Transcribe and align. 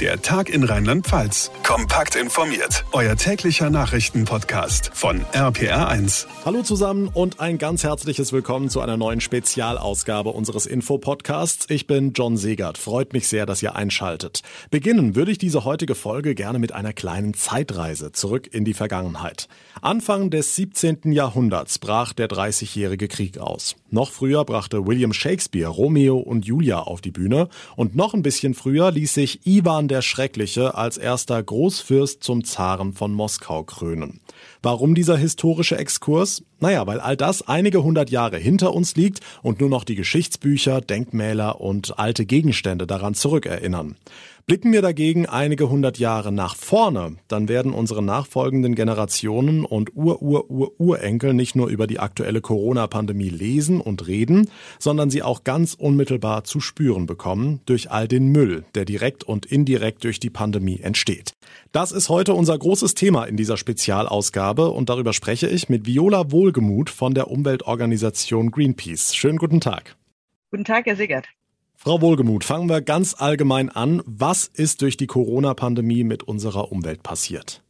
Der 0.00 0.20
Tag 0.20 0.48
in 0.48 0.64
Rheinland-Pfalz. 0.64 1.52
Kompakt 1.62 2.16
informiert. 2.16 2.84
Euer 2.90 3.14
täglicher 3.14 3.70
Nachrichtenpodcast 3.70 4.90
von 4.92 5.20
RPR1. 5.32 6.26
Hallo 6.44 6.62
zusammen 6.62 7.08
und 7.14 7.38
ein 7.38 7.58
ganz 7.58 7.84
herzliches 7.84 8.32
Willkommen 8.32 8.70
zu 8.70 8.80
einer 8.80 8.96
neuen 8.96 9.20
Spezialausgabe 9.20 10.30
unseres 10.30 10.66
Infopodcasts. 10.66 11.70
Ich 11.70 11.86
bin 11.86 12.12
John 12.12 12.36
Segert. 12.36 12.76
Freut 12.76 13.12
mich 13.12 13.28
sehr, 13.28 13.46
dass 13.46 13.62
ihr 13.62 13.76
einschaltet. 13.76 14.42
Beginnen 14.72 15.14
würde 15.14 15.30
ich 15.30 15.38
diese 15.38 15.64
heutige 15.64 15.94
Folge 15.94 16.34
gerne 16.34 16.58
mit 16.58 16.72
einer 16.72 16.92
kleinen 16.92 17.32
Zeitreise 17.32 18.10
zurück 18.10 18.52
in 18.52 18.64
die 18.64 18.74
Vergangenheit. 18.74 19.46
Anfang 19.80 20.28
des 20.28 20.56
17. 20.56 21.12
Jahrhunderts 21.12 21.78
brach 21.78 22.12
der 22.12 22.26
Dreißigjährige 22.26 23.06
Krieg 23.06 23.38
aus. 23.38 23.76
Noch 23.90 24.10
früher 24.10 24.44
brachte 24.44 24.86
William 24.88 25.12
Shakespeare 25.12 25.70
Romeo 25.70 26.16
und 26.16 26.44
Julia 26.46 26.80
auf 26.80 27.00
die 27.00 27.12
Bühne 27.12 27.48
und 27.76 27.94
noch 27.94 28.12
ein 28.12 28.22
bisschen 28.22 28.54
früher 28.54 28.90
ließ 28.90 29.14
sich 29.14 29.46
Ivan 29.46 29.83
der 29.88 30.02
Schreckliche 30.02 30.74
als 30.74 30.96
erster 30.96 31.42
Großfürst 31.42 32.22
zum 32.22 32.44
Zaren 32.44 32.92
von 32.92 33.12
Moskau 33.12 33.64
krönen. 33.64 34.20
Warum 34.64 34.94
dieser 34.94 35.18
historische 35.18 35.76
Exkurs? 35.76 36.42
Naja, 36.58 36.86
weil 36.86 36.98
all 36.98 37.18
das 37.18 37.46
einige 37.46 37.82
hundert 37.82 38.08
Jahre 38.08 38.38
hinter 38.38 38.72
uns 38.72 38.96
liegt 38.96 39.20
und 39.42 39.60
nur 39.60 39.68
noch 39.68 39.84
die 39.84 39.94
Geschichtsbücher, 39.94 40.80
Denkmäler 40.80 41.60
und 41.60 41.98
alte 41.98 42.24
Gegenstände 42.24 42.86
daran 42.86 43.12
zurückerinnern. 43.12 43.96
Blicken 44.46 44.72
wir 44.72 44.80
dagegen 44.80 45.26
einige 45.26 45.68
hundert 45.68 45.98
Jahre 45.98 46.32
nach 46.32 46.56
vorne, 46.56 47.16
dann 47.28 47.48
werden 47.48 47.74
unsere 47.74 48.02
nachfolgenden 48.02 48.74
Generationen 48.74 49.66
und 49.66 49.94
Ur-Ur-Ur-Urenkel 49.94 51.34
nicht 51.34 51.56
nur 51.56 51.68
über 51.68 51.86
die 51.86 51.98
aktuelle 51.98 52.40
Corona-Pandemie 52.40 53.28
lesen 53.28 53.82
und 53.82 54.06
reden, 54.06 54.48
sondern 54.78 55.10
sie 55.10 55.22
auch 55.22 55.44
ganz 55.44 55.74
unmittelbar 55.74 56.44
zu 56.44 56.60
spüren 56.60 57.04
bekommen 57.04 57.60
durch 57.66 57.90
all 57.90 58.08
den 58.08 58.28
Müll, 58.28 58.64
der 58.74 58.86
direkt 58.86 59.24
und 59.24 59.44
indirekt 59.44 60.04
durch 60.04 60.20
die 60.20 60.30
Pandemie 60.30 60.80
entsteht. 60.80 61.33
Das 61.72 61.90
ist 61.90 62.08
heute 62.08 62.34
unser 62.34 62.56
großes 62.56 62.94
Thema 62.94 63.24
in 63.24 63.36
dieser 63.36 63.56
Spezialausgabe 63.56 64.70
und 64.70 64.88
darüber 64.88 65.12
spreche 65.12 65.48
ich 65.48 65.68
mit 65.68 65.86
Viola 65.86 66.30
Wohlgemuth 66.30 66.90
von 66.90 67.14
der 67.14 67.30
Umweltorganisation 67.30 68.50
Greenpeace. 68.50 69.14
Schönen 69.14 69.38
guten 69.38 69.60
Tag. 69.60 69.96
Guten 70.50 70.64
Tag, 70.64 70.86
Herr 70.86 70.96
Siegert. 70.96 71.26
Frau 71.74 72.00
Wohlgemuth, 72.00 72.44
fangen 72.44 72.68
wir 72.68 72.80
ganz 72.80 73.14
allgemein 73.18 73.68
an. 73.70 74.02
Was 74.06 74.46
ist 74.46 74.82
durch 74.82 74.96
die 74.96 75.08
Corona-Pandemie 75.08 76.04
mit 76.04 76.22
unserer 76.22 76.70
Umwelt 76.70 77.02
passiert? 77.02 77.63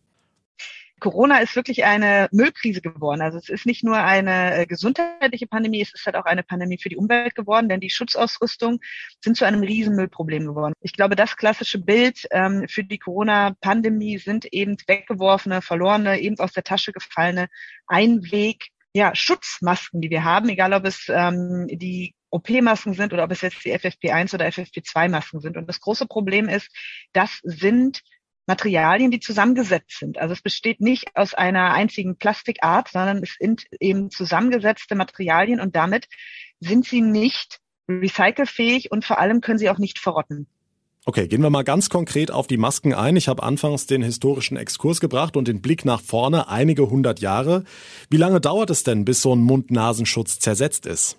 Corona 1.05 1.41
ist 1.41 1.55
wirklich 1.55 1.85
eine 1.85 2.31
Müllkrise 2.33 2.81
geworden. 2.81 3.21
Also 3.21 3.37
es 3.37 3.51
ist 3.51 3.67
nicht 3.67 3.85
nur 3.85 3.99
eine 3.99 4.57
äh, 4.57 4.67
gesundheitliche 4.67 5.47
Pandemie, 5.47 5.83
es 5.83 5.93
ist 5.93 6.07
halt 6.07 6.17
auch 6.17 6.25
eine 6.25 6.43
Pandemie 6.43 6.79
für 6.79 6.89
die 6.89 6.97
Umwelt 6.97 7.35
geworden, 7.35 7.69
denn 7.69 7.81
die 7.81 7.91
Schutzausrüstung 7.91 8.81
sind 9.23 9.37
zu 9.37 9.45
einem 9.45 9.61
Riesenmüllproblem 9.61 10.47
geworden. 10.47 10.73
Ich 10.81 10.95
glaube, 10.95 11.15
das 11.15 11.37
klassische 11.37 11.79
Bild 11.79 12.27
ähm, 12.31 12.65
für 12.71 12.85
die 12.85 12.97
Corona-Pandemie 12.97 14.17
sind 14.17 14.47
eben 14.47 14.79
weggeworfene, 14.87 15.61
verlorene, 15.61 16.21
eben 16.21 16.39
aus 16.39 16.55
der 16.55 16.65
Tasche 16.65 16.93
gefallene 16.93 17.49
Einweg 17.87 18.69
ja, 18.95 19.15
Schutzmasken, 19.15 20.01
die 20.01 20.09
wir 20.09 20.25
haben, 20.25 20.49
egal 20.49 20.73
ob 20.73 20.87
es 20.87 21.11
ähm, 21.11 21.67
die 21.71 22.15
OP-Masken 22.31 22.95
sind 22.95 23.13
oder 23.13 23.25
ob 23.25 23.31
es 23.31 23.43
jetzt 23.43 23.63
die 23.63 23.75
FFP1 23.75 24.33
oder 24.33 24.47
FFP2-Masken 24.47 25.41
sind. 25.41 25.59
Und 25.59 25.69
das 25.69 25.81
große 25.81 26.07
Problem 26.07 26.49
ist, 26.49 26.71
das 27.13 27.41
sind 27.43 28.01
Materialien, 28.47 29.11
die 29.11 29.21
zusammengesetzt 29.21 29.99
sind. 29.99 30.19
Also 30.19 30.33
es 30.33 30.43
besteht 30.43 30.81
nicht 30.81 31.17
aus 31.17 31.35
einer 31.35 31.73
einzigen 31.73 32.17
Plastikart, 32.17 32.89
sondern 32.89 33.23
es 33.23 33.37
sind 33.39 33.67
eben 33.81 34.11
zusammengesetzte 34.11 34.95
Materialien 34.95 35.61
und 35.61 35.75
damit 35.77 36.09
sind 36.61 36.85
sie 36.85 37.01
nicht 37.01 37.61
recycelfähig 37.89 38.91
und 38.91 39.05
vor 39.05 39.19
allem 39.19 39.41
können 39.41 39.59
sie 39.59 39.71
auch 39.71 39.79
nicht 39.79 39.99
verrotten. 39.99 40.47
Okay, 41.07 41.29
gehen 41.29 41.43
wir 41.43 41.51
mal 41.51 41.65
ganz 41.65 41.91
konkret 41.91 42.31
auf 42.31 42.47
die 42.47 42.57
Masken 42.57 42.95
ein. 42.95 43.17
Ich 43.17 43.29
habe 43.29 43.43
anfangs 43.43 43.87
den 43.87 44.03
historischen 44.03 44.57
Exkurs 44.57 45.01
gebracht 45.01 45.37
und 45.37 45.49
den 45.49 45.61
Blick 45.61 45.85
nach 45.85 46.01
vorne 46.01 46.49
einige 46.49 46.89
hundert 46.89 47.21
Jahre. 47.21 47.65
Wie 48.09 48.17
lange 48.17 48.41
dauert 48.41 48.71
es 48.71 48.85
denn, 48.85 49.05
bis 49.05 49.21
so 49.21 49.35
ein 49.35 49.43
Mund-Nasenschutz 49.43 50.39
zersetzt 50.39 50.87
ist? 50.87 51.19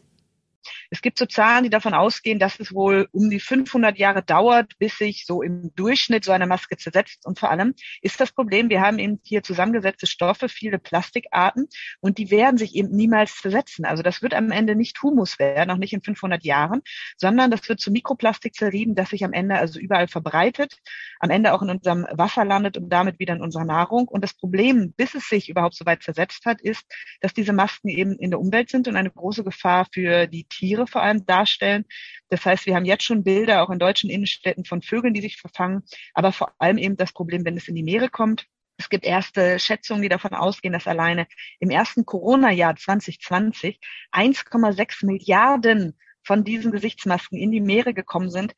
Es 0.95 1.01
gibt 1.01 1.19
so 1.19 1.25
Zahlen, 1.25 1.65
die 1.65 1.69
davon 1.69 1.93
ausgehen, 1.93 2.39
dass 2.39 2.57
es 2.57 2.73
wohl 2.73 3.09
um 3.11 3.29
die 3.29 3.41
500 3.41 3.97
Jahre 3.97 4.23
dauert, 4.23 4.79
bis 4.79 4.97
sich 4.97 5.25
so 5.25 5.41
im 5.41 5.75
Durchschnitt 5.75 6.23
so 6.23 6.31
eine 6.31 6.47
Maske 6.47 6.77
zersetzt. 6.77 7.25
Und 7.25 7.37
vor 7.37 7.51
allem 7.51 7.73
ist 8.01 8.21
das 8.21 8.31
Problem, 8.31 8.69
wir 8.69 8.79
haben 8.79 8.97
eben 8.97 9.19
hier 9.21 9.43
zusammengesetzte 9.43 10.07
Stoffe, 10.07 10.47
viele 10.47 10.79
Plastikarten, 10.79 11.67
und 11.99 12.17
die 12.17 12.31
werden 12.31 12.57
sich 12.57 12.75
eben 12.75 12.95
niemals 12.95 13.35
zersetzen. 13.41 13.83
Also 13.83 14.03
das 14.03 14.21
wird 14.21 14.33
am 14.33 14.51
Ende 14.51 14.73
nicht 14.73 15.03
Humus 15.03 15.37
werden, 15.37 15.69
auch 15.69 15.77
nicht 15.77 15.91
in 15.91 16.01
500 16.01 16.45
Jahren, 16.45 16.81
sondern 17.17 17.51
das 17.51 17.67
wird 17.67 17.81
zu 17.81 17.91
Mikroplastik 17.91 18.55
zerrieben, 18.55 18.95
das 18.95 19.09
sich 19.09 19.25
am 19.25 19.33
Ende 19.33 19.55
also 19.55 19.81
überall 19.81 20.07
verbreitet, 20.07 20.77
am 21.19 21.29
Ende 21.29 21.51
auch 21.51 21.61
in 21.61 21.71
unserem 21.71 22.07
Wasser 22.09 22.45
landet 22.45 22.77
und 22.77 22.87
damit 22.87 23.19
wieder 23.19 23.33
in 23.33 23.41
unserer 23.41 23.65
Nahrung. 23.65 24.07
Und 24.07 24.23
das 24.23 24.33
Problem, 24.33 24.93
bis 24.95 25.13
es 25.13 25.27
sich 25.27 25.49
überhaupt 25.49 25.75
so 25.75 25.85
weit 25.85 26.03
zersetzt 26.03 26.45
hat, 26.45 26.61
ist, 26.61 26.85
dass 27.19 27.33
diese 27.33 27.51
Masken 27.51 27.89
eben 27.89 28.17
in 28.17 28.31
der 28.31 28.39
Umwelt 28.39 28.69
sind 28.69 28.87
und 28.87 28.95
eine 28.95 29.11
große 29.11 29.43
Gefahr 29.43 29.85
für 29.91 30.27
die 30.27 30.45
Tiere 30.45 30.84
vor 30.87 31.01
allem 31.01 31.25
darstellen. 31.25 31.85
Das 32.29 32.45
heißt, 32.45 32.65
wir 32.65 32.75
haben 32.75 32.85
jetzt 32.85 33.03
schon 33.03 33.23
Bilder 33.23 33.63
auch 33.63 33.69
in 33.69 33.79
deutschen 33.79 34.09
Innenstädten 34.09 34.65
von 34.65 34.81
Vögeln, 34.81 35.13
die 35.13 35.21
sich 35.21 35.37
verfangen, 35.37 35.83
aber 36.13 36.31
vor 36.31 36.53
allem 36.59 36.77
eben 36.77 36.97
das 36.97 37.13
Problem, 37.13 37.45
wenn 37.45 37.57
es 37.57 37.67
in 37.67 37.75
die 37.75 37.83
Meere 37.83 38.09
kommt. 38.09 38.47
Es 38.77 38.89
gibt 38.89 39.05
erste 39.05 39.57
Schätzungen, 39.59 40.01
die 40.01 40.09
davon 40.09 40.33
ausgehen, 40.33 40.73
dass 40.73 40.87
alleine 40.87 41.27
im 41.59 41.69
ersten 41.69 42.05
Corona-Jahr 42.05 42.75
2020 42.75 43.79
1,6 44.11 45.05
Milliarden 45.05 45.97
von 46.25 46.43
diesen 46.43 46.71
Gesichtsmasken 46.71 47.37
in 47.37 47.51
die 47.51 47.61
Meere 47.61 47.93
gekommen 47.93 48.29
sind. 48.29 48.53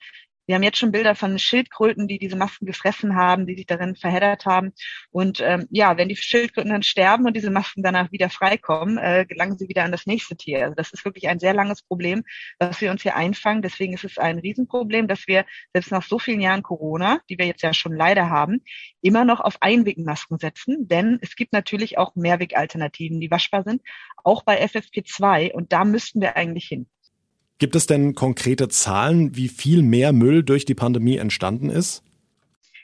Wir 0.47 0.56
haben 0.56 0.63
jetzt 0.63 0.78
schon 0.78 0.94
Bilder 0.94 1.13
von 1.13 1.38
Schildkröten, 1.38 2.08
die 2.08 2.19
diese 2.19 2.38
Masken 2.38 2.66
gefressen 2.66 3.16
haben, 3.16 3.46
die 3.46 3.56
sich 3.56 3.66
darin 3.66 3.96
verheddert 3.97 4.46
haben. 4.46 4.72
Und 5.12 5.41
ähm, 5.41 5.68
ja, 5.72 5.97
wenn 5.97 6.08
die 6.08 6.16
Schildkröten 6.16 6.72
dann 6.72 6.84
sterben 6.84 7.25
und 7.25 7.35
diese 7.35 7.52
Masken 7.52 7.84
danach 7.84 8.13
wieder 8.13 8.30
freikommen, 8.30 8.97
äh, 8.97 9.25
gelangen 9.28 9.57
sie 9.57 9.68
wieder 9.68 9.84
an 9.84 9.91
das 9.91 10.06
nächste 10.06 10.38
Tier. 10.38 10.63
Also 10.63 10.75
das 10.75 10.94
ist 10.94 11.03
wirklich 11.03 11.28
ein 11.28 11.40
sehr 11.40 11.53
langes 11.53 11.84
Problem, 11.84 12.24
was 12.59 12.80
wir 12.80 12.91
uns 12.91 13.02
hier 13.02 13.18
einfangen. 13.18 13.62
Deswegen 13.62 13.94
ist 13.94 14.06
es 14.06 14.18
ein 14.18 14.40
Riesenproblem, 14.40 15.09
dass 15.09 15.28
wir 15.28 15.46
selbst 15.74 15.91
nach 15.91 16.03
so 16.03 16.18
vielen 16.18 16.40
Jahren 16.40 16.63
Corona, 16.63 17.19
die 17.30 17.38
wir 17.38 17.46
jetzt 17.46 17.62
ja 17.62 17.74
schon 17.74 17.94
leider 17.94 18.30
haben, 18.30 18.63
immer 19.02 19.25
noch 19.25 19.41
auf 19.41 19.62
Einwegmasken 19.62 20.40
setzen. 20.40 20.88
Denn 20.88 21.19
es 21.22 21.36
gibt 21.36 21.52
natürlich 21.52 21.97
auch 21.97 22.16
Mehrwegalternativen, 22.16 23.19
die 23.19 23.30
waschbar 23.30 23.63
sind, 23.63 23.81
auch 24.24 24.44
bei 24.44 24.63
FFP2. 24.63 25.52
Und 25.52 25.74
da 25.74 25.84
müssten 25.84 26.22
wir 26.22 26.38
eigentlich 26.38 26.68
hin. 26.68 26.88
Gibt 27.59 27.75
es 27.75 27.88
denn 27.88 28.13
konkrete 28.13 28.69
Zahlen, 28.69 29.35
wie 29.35 29.47
viel 29.47 29.81
mehr 29.81 30.13
Müll 30.13 30.44
durch 30.44 30.66
die 30.66 30.75
Pandemie 30.75 31.18
entstanden 31.18 31.69
ist? 31.69 32.03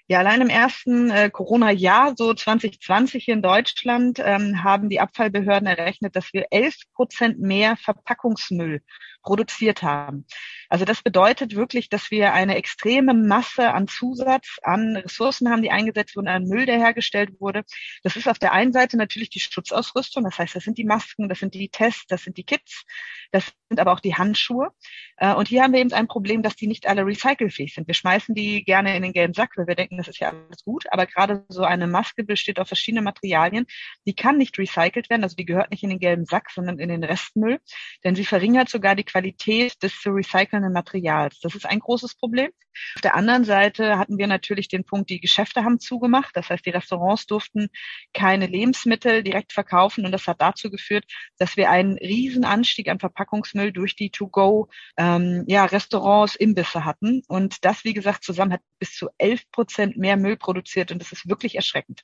Ja, 0.08 0.20
allein 0.20 0.42
im 0.42 0.50
ersten 0.50 1.10
äh, 1.12 1.30
Corona-Jahr, 1.30 2.14
so 2.18 2.34
2020 2.34 3.24
hier 3.24 3.36
in 3.36 3.42
Deutschland, 3.42 4.20
ähm, 4.20 4.62
haben 4.62 4.90
die 4.90 5.00
Abfallbehörden 5.00 5.66
errechnet, 5.66 6.18
dass 6.18 6.34
wir 6.34 6.48
11 6.52 6.76
Prozent 6.94 7.40
mehr 7.40 7.78
Verpackungsmüll 7.78 8.82
produziert 9.24 9.82
haben. 9.82 10.26
Also 10.70 10.86
das 10.86 11.02
bedeutet 11.02 11.56
wirklich, 11.56 11.90
dass 11.90 12.12
wir 12.12 12.34
eine 12.34 12.56
extreme 12.56 13.14
Masse 13.14 13.74
an 13.74 13.88
Zusatz, 13.88 14.58
an 14.62 14.98
Ressourcen 14.98 15.50
haben, 15.50 15.62
die 15.62 15.72
eingesetzt 15.72 16.16
wurden, 16.16 16.28
an 16.28 16.44
Müll, 16.44 16.66
der 16.66 16.78
hergestellt 16.78 17.40
wurde. 17.40 17.64
Das 18.04 18.16
ist 18.16 18.28
auf 18.28 18.38
der 18.38 18.52
einen 18.52 18.74
Seite 18.74 18.98
natürlich 18.98 19.30
die 19.30 19.40
Schutzausrüstung, 19.40 20.26
das 20.26 20.38
heißt, 20.38 20.56
das 20.56 20.64
sind 20.64 20.78
die 20.78 20.84
Masken, 20.84 21.30
das 21.30 21.40
sind 21.40 21.54
die 21.54 21.70
Tests, 21.70 22.06
das 22.08 22.24
sind 22.24 22.38
die 22.38 22.44
Kits, 22.44 22.84
das 23.32 23.54
sind 23.70 23.80
aber 23.80 23.94
auch 23.94 24.02
die 24.02 24.16
Handschuhe. 24.16 24.72
Äh, 25.18 25.34
und 25.34 25.48
hier 25.48 25.64
haben 25.64 25.74
wir 25.74 25.80
eben 25.80 25.94
ein 25.94 26.08
Problem, 26.08 26.44
dass 26.44 26.56
die 26.56 26.68
nicht 26.68 26.86
alle 26.88 27.06
recycelfähig 27.06 27.74
sind. 27.74 27.88
Wir 27.88 27.96
schmeißen 27.96 28.36
die 28.36 28.64
gerne 28.64 28.96
in 28.96 29.04
den 29.04 29.14
gelben 29.14 29.34
Sack, 29.34 29.52
weil 29.56 29.68
wir 29.68 29.76
denken, 29.76 29.93
das 29.98 30.08
ist 30.08 30.20
ja 30.20 30.30
alles 30.30 30.64
gut. 30.64 30.86
Aber 30.92 31.06
gerade 31.06 31.46
so 31.50 31.64
eine 31.64 31.88
Maske 31.88 32.24
besteht 32.24 32.60
aus 32.60 32.68
verschiedenen 32.68 33.04
Materialien. 33.04 33.66
Die 34.06 34.16
kann 34.16 34.38
nicht 34.38 34.58
recycelt 34.58 35.10
werden, 35.10 35.24
also 35.24 35.36
die 35.36 35.46
gehört 35.46 35.72
nicht 35.72 35.84
in 35.84 35.90
den 35.90 36.00
gelben 36.00 36.26
Sack, 36.26 36.52
sondern 36.52 36.80
in 36.80 36.90
den 36.90 37.04
Restmüll, 37.04 37.60
denn 38.04 38.16
sie 38.16 38.26
verringert 38.26 38.70
sogar 38.70 38.96
die 38.96 39.04
Qualität 39.04 39.82
des 39.82 40.00
zu 40.00 40.12
recycelnden 40.12 40.74
Materials. 40.74 41.40
Das 41.40 41.56
ist 41.56 41.66
ein 41.66 41.80
großes 41.80 42.16
Problem. 42.16 42.52
Auf 42.96 43.02
der 43.02 43.16
anderen 43.16 43.44
Seite 43.44 43.98
hatten 43.98 44.18
wir 44.18 44.28
natürlich 44.28 44.68
den 44.68 44.84
Punkt, 44.84 45.10
die 45.10 45.20
Geschäfte 45.20 45.64
haben 45.64 45.80
zugemacht. 45.80 46.36
Das 46.36 46.50
heißt, 46.50 46.66
die 46.66 46.72
Restaurants 46.72 47.26
durften 47.26 47.70
keine 48.14 48.48
Lebensmittel 48.48 49.24
direkt 49.24 49.54
verkaufen 49.54 50.06
und 50.06 50.12
das 50.12 50.28
hat 50.28 50.42
dazu 50.42 50.72
geführt, 50.72 51.06
dass 51.38 51.58
wir 51.58 51.70
einen 51.70 51.98
riesen 51.98 52.46
Anstieg 52.46 52.90
an 52.90 53.00
Verpackungsmüll 53.00 53.72
durch 53.72 53.96
die 53.96 54.10
To-Go 54.10 54.70
ähm, 54.98 55.44
ja, 55.48 55.66
Restaurants, 55.66 56.36
Imbisse 56.36 56.86
hatten. 56.86 57.22
Und 57.28 57.64
das, 57.66 57.84
wie 57.84 57.94
gesagt, 57.94 58.24
zusammen 58.24 58.54
hat 58.54 58.62
bis 58.80 58.96
zu 58.96 59.10
11 59.18 59.52
Prozent 59.52 59.83
mehr 59.88 60.18
Müll 60.18 60.38
produziert 60.38 60.92
und 60.92 61.00
das 61.00 61.12
ist 61.12 61.28
wirklich 61.28 61.56
erschreckend. 61.56 62.04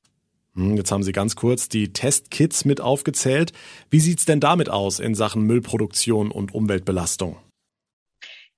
Hm, 0.55 0.75
jetzt 0.75 0.91
haben 0.91 1.03
Sie 1.03 1.11
ganz 1.11 1.35
kurz 1.35 1.69
die 1.69 1.93
Testkits 1.93 2.65
mit 2.65 2.81
aufgezählt. 2.81 3.53
Wie 3.89 3.99
sieht's 3.99 4.25
denn 4.25 4.39
damit 4.39 4.69
aus 4.69 4.99
in 4.99 5.15
Sachen 5.15 5.43
Müllproduktion 5.43 6.31
und 6.31 6.53
Umweltbelastung? 6.53 7.37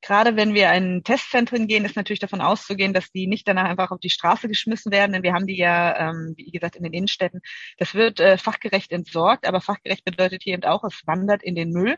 Gerade 0.02 0.36
wenn 0.36 0.54
wir 0.54 0.72
in 0.74 1.04
Testzentren 1.04 1.68
gehen, 1.68 1.86
ist 1.86 1.96
natürlich 1.96 2.20
davon 2.20 2.42
auszugehen, 2.42 2.94
dass 2.94 3.12
die 3.12 3.28
nicht 3.28 3.48
danach 3.48 3.66
einfach 3.66 3.92
auf 3.92 4.00
die 4.00 4.10
Straße 4.10 4.48
geschmissen 4.48 4.92
werden, 4.92 5.14
denn 5.14 5.24
wir 5.24 5.34
haben 5.34 5.48
die 5.48 5.58
ja, 5.58 6.10
ähm, 6.10 6.34
wie 6.38 6.52
gesagt, 6.52 6.76
in 6.76 6.84
den 6.84 6.94
Innenstädten. 6.94 7.42
Das 7.78 7.94
wird 7.94 8.20
äh, 8.20 8.38
fachgerecht 8.38 8.92
entsorgt, 8.92 9.48
aber 9.48 9.62
fachgerecht 9.62 10.04
bedeutet 10.04 10.44
hier 10.44 10.56
eben 10.56 10.64
auch, 10.64 10.84
es 10.84 11.02
wandert 11.06 11.44
in 11.44 11.56
den 11.56 11.72
Müll. 11.72 11.98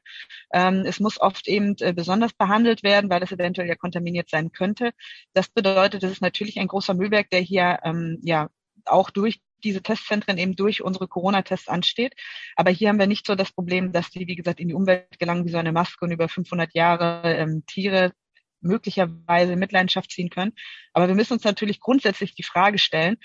Ähm, 0.53 0.83
es 0.85 0.99
muss 0.99 1.19
oft 1.19 1.47
eben 1.47 1.75
äh, 1.79 1.93
besonders 1.93 2.33
behandelt 2.33 2.83
werden, 2.83 3.09
weil 3.09 3.23
es 3.23 3.31
eventuell 3.31 3.67
ja 3.67 3.75
kontaminiert 3.75 4.29
sein 4.29 4.51
könnte. 4.51 4.91
Das 5.33 5.47
bedeutet, 5.47 6.03
es 6.03 6.11
ist 6.11 6.21
natürlich 6.21 6.59
ein 6.59 6.67
großer 6.67 6.93
Müllberg, 6.93 7.29
der 7.29 7.41
hier 7.41 7.79
ähm, 7.83 8.19
ja 8.23 8.49
auch 8.85 9.09
durch 9.09 9.41
diese 9.63 9.81
Testzentren 9.81 10.37
eben 10.37 10.55
durch 10.55 10.81
unsere 10.81 11.07
Corona-Tests 11.07 11.67
ansteht. 11.67 12.13
Aber 12.55 12.71
hier 12.71 12.89
haben 12.89 12.99
wir 12.99 13.07
nicht 13.07 13.25
so 13.25 13.35
das 13.35 13.51
Problem, 13.51 13.91
dass 13.91 14.09
die, 14.09 14.27
wie 14.27 14.35
gesagt, 14.35 14.59
in 14.59 14.67
die 14.67 14.73
Umwelt 14.73 15.19
gelangen 15.19 15.45
wie 15.45 15.51
so 15.51 15.57
eine 15.57 15.71
Maske 15.71 16.05
und 16.05 16.11
über 16.11 16.29
500 16.29 16.73
Jahre 16.73 17.21
ähm, 17.25 17.63
Tiere 17.65 18.13
möglicherweise 18.61 19.55
Mitleidenschaft 19.55 20.11
ziehen 20.11 20.29
können. 20.29 20.53
Aber 20.93 21.07
wir 21.07 21.15
müssen 21.15 21.33
uns 21.33 21.43
natürlich 21.43 21.79
grundsätzlich 21.79 22.33
die 22.35 22.43
Frage 22.43 22.77
stellen, 22.77 23.17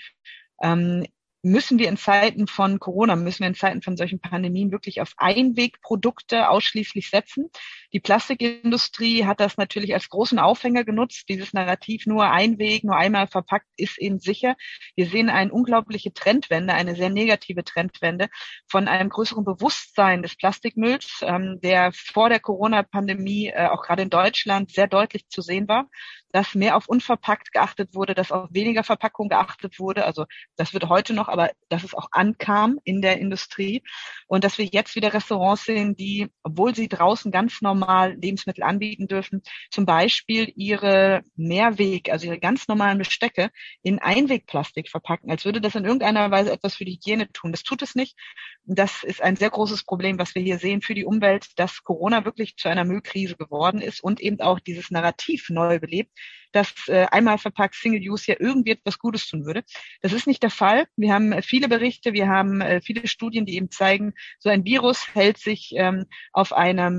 ähm, 0.61 1.05
müssen 1.41 1.79
wir 1.79 1.87
in 1.87 1.97
Zeiten 1.97 2.47
von 2.47 2.79
Corona, 2.79 3.15
müssen 3.15 3.41
wir 3.41 3.47
in 3.47 3.55
Zeiten 3.55 3.81
von 3.81 3.95
solchen 3.95 4.19
Pandemien 4.19 4.71
wirklich 4.71 5.01
auf 5.01 5.13
Einwegprodukte 5.17 6.49
ausschließlich 6.49 7.09
setzen? 7.09 7.49
Die 7.93 7.99
Plastikindustrie 7.99 9.25
hat 9.25 9.39
das 9.39 9.57
natürlich 9.57 9.93
als 9.93 10.09
großen 10.09 10.37
Aufhänger 10.37 10.83
genutzt. 10.83 11.29
Dieses 11.29 11.53
Narrativ 11.53 12.05
nur 12.05 12.29
Einweg, 12.29 12.83
nur 12.83 12.95
einmal 12.95 13.27
verpackt 13.27 13.67
ist 13.77 13.97
eben 13.97 14.19
sicher. 14.19 14.55
Wir 14.95 15.07
sehen 15.07 15.29
eine 15.29 15.51
unglaubliche 15.51 16.13
Trendwende, 16.13 16.73
eine 16.73 16.95
sehr 16.95 17.09
negative 17.09 17.63
Trendwende 17.63 18.27
von 18.67 18.87
einem 18.87 19.09
größeren 19.09 19.45
Bewusstsein 19.45 20.21
des 20.21 20.35
Plastikmülls, 20.35 21.21
ähm, 21.21 21.59
der 21.63 21.91
vor 21.93 22.29
der 22.29 22.39
Corona-Pandemie 22.39 23.47
äh, 23.47 23.67
auch 23.67 23.81
gerade 23.81 24.03
in 24.03 24.09
Deutschland 24.09 24.71
sehr 24.71 24.87
deutlich 24.87 25.27
zu 25.29 25.41
sehen 25.41 25.67
war 25.67 25.87
dass 26.31 26.55
mehr 26.55 26.75
auf 26.75 26.87
unverpackt 26.87 27.51
geachtet 27.51 27.93
wurde, 27.95 28.13
dass 28.13 28.31
auf 28.31 28.49
weniger 28.51 28.83
Verpackung 28.83 29.29
geachtet 29.29 29.79
wurde. 29.79 30.05
Also 30.05 30.25
das 30.55 30.73
wird 30.73 30.87
heute 30.89 31.13
noch, 31.13 31.27
aber 31.29 31.51
dass 31.69 31.83
es 31.83 31.93
auch 31.93 32.09
ankam 32.11 32.79
in 32.83 33.01
der 33.01 33.19
Industrie 33.19 33.83
und 34.27 34.43
dass 34.43 34.57
wir 34.57 34.65
jetzt 34.65 34.95
wieder 34.95 35.13
Restaurants 35.13 35.65
sehen, 35.65 35.95
die, 35.95 36.27
obwohl 36.43 36.75
sie 36.75 36.87
draußen 36.87 37.31
ganz 37.31 37.61
normal 37.61 38.15
Lebensmittel 38.15 38.63
anbieten 38.63 39.07
dürfen, 39.07 39.41
zum 39.71 39.85
Beispiel 39.85 40.51
ihre 40.55 41.21
Mehrweg, 41.35 42.11
also 42.11 42.27
ihre 42.27 42.39
ganz 42.39 42.67
normalen 42.67 42.97
Bestecke 42.97 43.49
in 43.81 43.99
Einwegplastik 43.99 44.89
verpacken, 44.89 45.31
als 45.31 45.45
würde 45.45 45.61
das 45.61 45.75
in 45.75 45.85
irgendeiner 45.85 46.29
Weise 46.31 46.51
etwas 46.51 46.75
für 46.75 46.85
die 46.85 46.93
Hygiene 46.93 47.31
tun. 47.31 47.51
Das 47.51 47.63
tut 47.63 47.81
es 47.81 47.95
nicht. 47.95 48.17
Das 48.65 49.03
ist 49.03 49.21
ein 49.21 49.35
sehr 49.35 49.49
großes 49.49 49.83
Problem, 49.83 50.19
was 50.19 50.35
wir 50.35 50.41
hier 50.41 50.59
sehen 50.59 50.81
für 50.81 50.93
die 50.93 51.05
Umwelt, 51.05 51.47
dass 51.57 51.83
Corona 51.83 52.25
wirklich 52.25 52.55
zu 52.57 52.69
einer 52.69 52.85
Müllkrise 52.85 53.35
geworden 53.35 53.81
ist 53.81 54.01
und 54.01 54.21
eben 54.21 54.39
auch 54.41 54.59
dieses 54.59 54.91
Narrativ 54.91 55.49
neu 55.49 55.79
belebt, 55.79 56.11
dass 56.51 56.73
äh, 56.87 57.05
einmal 57.11 57.37
verpackt 57.37 57.75
Single 57.75 58.01
Use 58.09 58.31
ja 58.31 58.37
irgendwie 58.39 58.71
etwas 58.71 58.99
Gutes 58.99 59.27
tun 59.27 59.45
würde. 59.45 59.63
Das 60.01 60.13
ist 60.13 60.27
nicht 60.27 60.43
der 60.43 60.49
Fall. 60.49 60.85
Wir 60.95 61.13
haben 61.13 61.31
äh, 61.31 61.41
viele 61.41 61.67
Berichte, 61.67 62.13
wir 62.13 62.27
haben 62.27 62.61
äh, 62.61 62.81
viele 62.81 63.07
Studien, 63.07 63.45
die 63.45 63.55
eben 63.55 63.71
zeigen, 63.71 64.13
so 64.39 64.49
ein 64.49 64.65
Virus 64.65 65.13
hält 65.13 65.37
sich 65.37 65.73
ähm, 65.75 66.05
auf 66.33 66.53
einer 66.53 66.91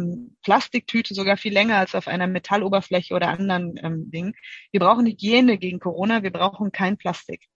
Plastiktüte 0.42 1.14
sogar 1.14 1.36
viel 1.36 1.52
länger 1.52 1.76
als 1.76 1.94
auf 1.94 2.08
einer 2.08 2.26
Metalloberfläche 2.26 3.14
oder 3.14 3.28
anderen 3.28 3.74
ähm, 3.82 4.10
Dingen. 4.10 4.34
Wir 4.70 4.80
brauchen 4.80 5.06
Hygiene 5.06 5.58
gegen 5.58 5.80
Corona, 5.80 6.22
wir 6.22 6.30
brauchen 6.30 6.72
kein 6.72 6.96
Plastik. 6.96 7.48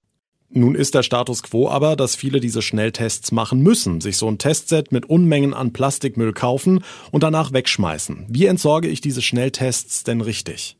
Nun 0.56 0.76
ist 0.76 0.94
der 0.94 1.02
Status 1.02 1.42
quo 1.42 1.68
aber, 1.68 1.96
dass 1.96 2.14
viele 2.14 2.38
diese 2.38 2.62
Schnelltests 2.62 3.32
machen 3.32 3.60
müssen, 3.60 4.00
sich 4.00 4.16
so 4.16 4.28
ein 4.28 4.38
Testset 4.38 4.92
mit 4.92 5.06
Unmengen 5.06 5.52
an 5.52 5.72
Plastikmüll 5.72 6.32
kaufen 6.32 6.84
und 7.10 7.24
danach 7.24 7.52
wegschmeißen. 7.52 8.26
Wie 8.28 8.46
entsorge 8.46 8.86
ich 8.86 9.00
diese 9.00 9.20
Schnelltests 9.20 10.04
denn 10.04 10.20
richtig? 10.20 10.76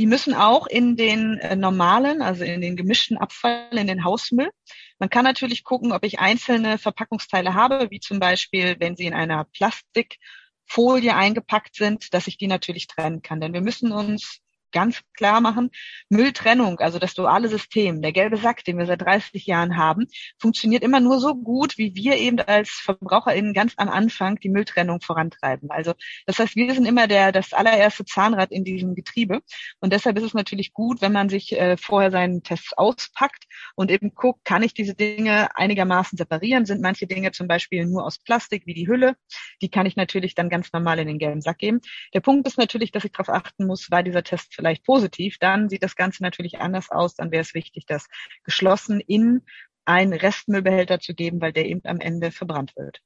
Die 0.00 0.06
müssen 0.06 0.32
auch 0.32 0.66
in 0.66 0.96
den 0.96 1.36
äh, 1.40 1.54
normalen, 1.56 2.22
also 2.22 2.42
in 2.42 2.62
den 2.62 2.74
gemischten 2.74 3.18
Abfall, 3.18 3.68
in 3.72 3.86
den 3.86 4.02
Hausmüll. 4.02 4.50
Man 4.98 5.10
kann 5.10 5.24
natürlich 5.26 5.62
gucken, 5.62 5.92
ob 5.92 6.06
ich 6.06 6.18
einzelne 6.18 6.78
Verpackungsteile 6.78 7.52
habe, 7.52 7.88
wie 7.90 8.00
zum 8.00 8.18
Beispiel, 8.18 8.76
wenn 8.78 8.96
sie 8.96 9.04
in 9.04 9.12
einer 9.12 9.44
Plastikfolie 9.44 11.14
eingepackt 11.14 11.74
sind, 11.74 12.14
dass 12.14 12.28
ich 12.28 12.38
die 12.38 12.46
natürlich 12.46 12.86
trennen 12.86 13.20
kann. 13.20 13.42
Denn 13.42 13.52
wir 13.52 13.60
müssen 13.60 13.92
uns 13.92 14.40
ganz 14.72 15.02
klar 15.14 15.40
machen, 15.40 15.70
Mülltrennung, 16.08 16.78
also 16.80 16.98
das 16.98 17.14
duale 17.14 17.48
System, 17.48 18.02
der 18.02 18.12
gelbe 18.12 18.36
Sack, 18.36 18.64
den 18.64 18.78
wir 18.78 18.86
seit 18.86 19.02
30 19.02 19.46
Jahren 19.46 19.76
haben, 19.76 20.06
funktioniert 20.38 20.82
immer 20.82 21.00
nur 21.00 21.20
so 21.20 21.34
gut, 21.34 21.78
wie 21.78 21.94
wir 21.94 22.16
eben 22.16 22.40
als 22.40 22.70
VerbraucherInnen 22.70 23.54
ganz 23.54 23.74
am 23.76 23.88
Anfang 23.88 24.36
die 24.36 24.48
Mülltrennung 24.48 25.00
vorantreiben. 25.00 25.70
Also 25.70 25.94
das 26.26 26.38
heißt, 26.38 26.56
wir 26.56 26.74
sind 26.74 26.86
immer 26.86 27.06
der, 27.06 27.32
das 27.32 27.52
allererste 27.52 28.04
Zahnrad 28.04 28.50
in 28.50 28.64
diesem 28.64 28.94
Getriebe. 28.94 29.40
Und 29.80 29.92
deshalb 29.92 30.18
ist 30.18 30.24
es 30.24 30.34
natürlich 30.34 30.72
gut, 30.72 31.00
wenn 31.00 31.12
man 31.12 31.28
sich 31.28 31.52
äh, 31.52 31.76
vorher 31.76 32.10
seinen 32.10 32.42
Test 32.42 32.76
auspackt 32.76 33.44
und 33.74 33.90
eben 33.90 34.14
guckt, 34.14 34.44
kann 34.44 34.62
ich 34.62 34.74
diese 34.74 34.94
Dinge 34.94 35.56
einigermaßen 35.56 36.16
separieren? 36.16 36.66
Sind 36.66 36.80
manche 36.80 37.06
Dinge 37.06 37.32
zum 37.32 37.48
Beispiel 37.48 37.86
nur 37.86 38.04
aus 38.04 38.18
Plastik, 38.18 38.66
wie 38.66 38.74
die 38.74 38.88
Hülle? 38.88 39.16
Die 39.62 39.70
kann 39.70 39.86
ich 39.86 39.96
natürlich 39.96 40.34
dann 40.34 40.48
ganz 40.48 40.72
normal 40.72 40.98
in 40.98 41.08
den 41.08 41.18
gelben 41.18 41.40
Sack 41.40 41.58
geben. 41.58 41.80
Der 42.14 42.20
Punkt 42.20 42.46
ist 42.46 42.58
natürlich, 42.58 42.92
dass 42.92 43.04
ich 43.04 43.12
darauf 43.12 43.28
achten 43.28 43.66
muss, 43.66 43.90
war 43.90 44.02
dieser 44.02 44.22
Test 44.22 44.54
vielleicht 44.60 44.84
positiv, 44.84 45.38
dann 45.38 45.68
sieht 45.68 45.82
das 45.82 45.96
Ganze 45.96 46.22
natürlich 46.22 46.60
anders 46.60 46.90
aus. 46.90 47.14
Dann 47.14 47.30
wäre 47.30 47.42
es 47.42 47.54
wichtig, 47.54 47.86
das 47.86 48.06
geschlossen 48.44 49.00
in 49.00 49.42
einen 49.86 50.12
Restmüllbehälter 50.12 51.00
zu 51.00 51.14
geben, 51.14 51.40
weil 51.40 51.52
der 51.52 51.66
eben 51.66 51.80
am 51.84 52.00
Ende 52.00 52.30
verbrannt 52.30 52.76
wird. 52.76 53.00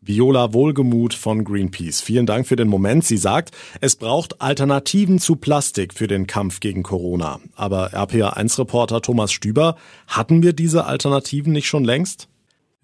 Viola 0.00 0.52
Wohlgemuth 0.52 1.14
von 1.14 1.44
Greenpeace. 1.44 2.00
Vielen 2.00 2.26
Dank 2.26 2.48
für 2.48 2.56
den 2.56 2.66
Moment. 2.66 3.04
Sie 3.04 3.16
sagt, 3.16 3.52
es 3.80 3.94
braucht 3.94 4.40
Alternativen 4.40 5.20
zu 5.20 5.36
Plastik 5.36 5.94
für 5.94 6.08
den 6.08 6.26
Kampf 6.26 6.58
gegen 6.58 6.82
Corona. 6.82 7.38
Aber 7.54 7.92
RPA1-Reporter 7.94 9.00
Thomas 9.00 9.30
Stüber, 9.30 9.76
hatten 10.08 10.42
wir 10.42 10.54
diese 10.54 10.86
Alternativen 10.86 11.52
nicht 11.52 11.68
schon 11.68 11.84
längst? 11.84 12.28